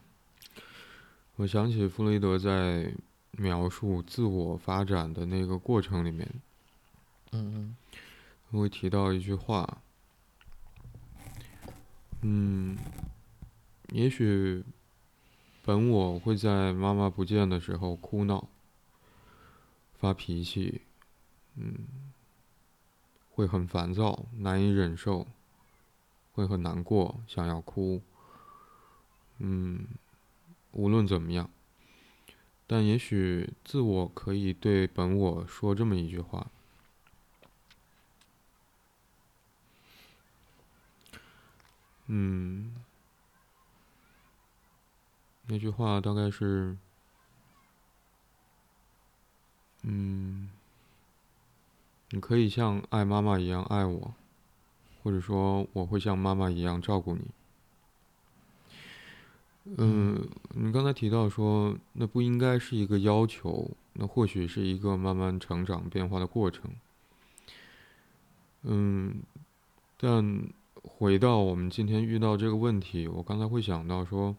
[1.37, 2.93] 我想起弗洛伊德在
[3.31, 6.29] 描述自我发展的那个过程里面，
[7.31, 7.77] 嗯
[8.51, 9.79] 会提到一句话，
[12.23, 12.77] 嗯，
[13.93, 14.65] 也许
[15.65, 18.49] 本我会在妈妈不见的时候哭闹、
[19.99, 20.83] 发脾气，
[21.55, 22.13] 嗯，
[23.31, 25.29] 会很烦躁、难以忍受，
[26.33, 28.03] 会很难过、想要哭，
[29.39, 29.87] 嗯，
[30.73, 31.49] 无论怎么样。
[32.67, 36.51] 但也许自我可以对本我说这么一句话
[42.09, 42.75] ：“嗯，
[45.47, 46.77] 那句话大概是，
[49.83, 50.49] 嗯，
[52.11, 54.15] 你可以像爱妈妈一样爱我，
[55.03, 57.23] 或者说我会像妈妈一样照顾你。”
[59.79, 66.69] 嗯，你刚才提到说，那不应该是一个要求，那或许是一个慢慢成长变化的过程。
[68.63, 69.23] 嗯，
[69.99, 70.49] 但
[70.83, 74.35] 回到我们今天遇到这个问题，我刚才会想到说，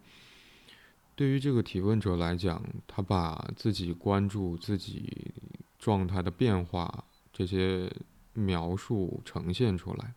[1.16, 5.32] 对于这个提问者来讲，他把自己关注自己
[5.78, 7.92] 状态的变化这些
[8.34, 10.14] 描述呈现出来。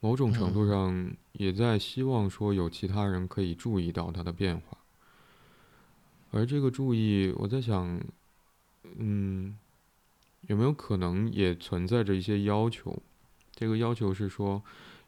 [0.00, 4.76] 某种程度上，也在希望说有其他人可以注意到他的变化，
[6.30, 7.98] 而这个注意，我在想，
[8.98, 9.58] 嗯，
[10.42, 13.02] 有没有可能也存在着一些要求？
[13.54, 14.62] 这个要求是说，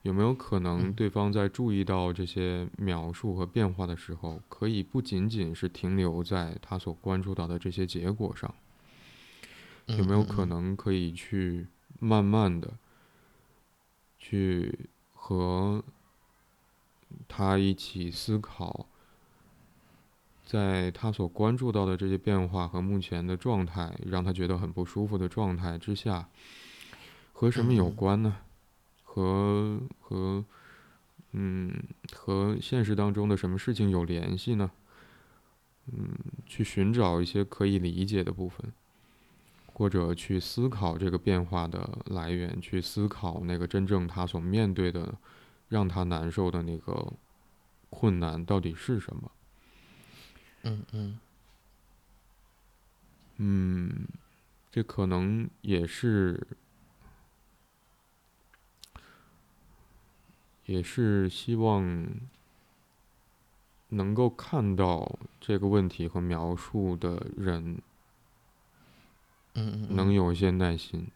[0.06, 8.54] 有没有可能对方在注意到这些描述和变化的时候，可以不仅仅是停留在他所关注到的这些结果上？
[9.86, 11.66] 有没有可能可以去
[11.98, 12.74] 慢慢的？
[14.16, 15.82] 去和
[17.26, 18.86] 他一起思考，
[20.44, 26.28] 在他所关注到的这些变化和目前的状态，让他觉得很不舒服的状态之下，
[27.32, 28.36] 和什么有关呢？
[29.16, 30.44] 和和
[31.32, 31.72] 嗯，
[32.12, 34.70] 和现实当中的什么事情有联系呢？
[35.86, 36.14] 嗯，
[36.44, 38.70] 去寻找一些可以理解的部分。
[39.72, 45.14] 或者去思考这个变化的来源，去思考那个真正他所面对的，
[45.68, 47.12] 让他难受的那个
[47.90, 49.30] 困难到底是什么？
[50.62, 51.18] 嗯嗯
[53.36, 54.08] 嗯，
[54.70, 56.46] 这可能也是，
[60.66, 62.06] 也是希望
[63.88, 67.80] 能够看到这个问题和描述的人。
[69.58, 71.08] 嗯能有一些耐心。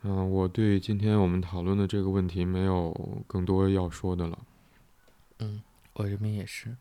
[0.00, 4.38] 嗯，我对今天我们讨论的这个问题没有更多要说的了。
[5.40, 5.62] 嗯，
[5.92, 6.74] 我这边也是。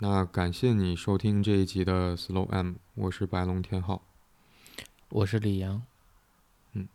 [0.00, 4.02] 那感谢你收听这一集的 Slow M，我是白龙天浩，
[5.08, 5.82] 我是李阳。
[6.72, 6.88] 嗯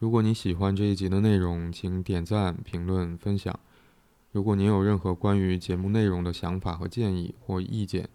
[0.00, 3.58] 如果你喜欢这一集的内容，请点赞、评论、分享。
[4.32, 8.08] 如果您有任何关于节目内容的想法和建议或意见，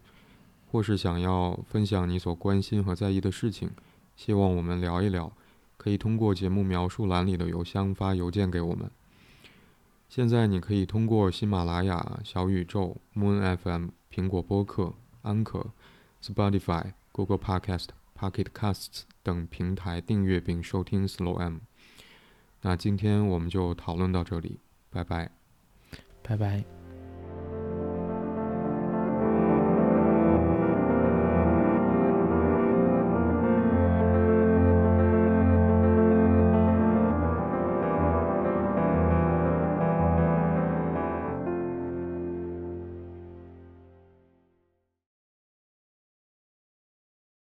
[0.70, 3.70] 或是想要分享你所关心和在意的事情，
[4.14, 5.32] 希望我们聊一聊，
[5.78, 8.90] 可以通过节目描述栏里的邮箱发邮件给我们。
[10.10, 14.92] 现在你可以通过喜马拉雅、小宇宙、Moon FM、苹果播客、
[15.22, 15.64] 安可、
[16.20, 17.86] Spotify、Google Podcast、
[18.18, 21.58] Pocket Casts 等平台订阅并收听 Slow M。
[22.62, 24.58] 那今天我们就讨论到这里，
[24.90, 25.30] 拜拜，
[26.24, 26.79] 拜拜。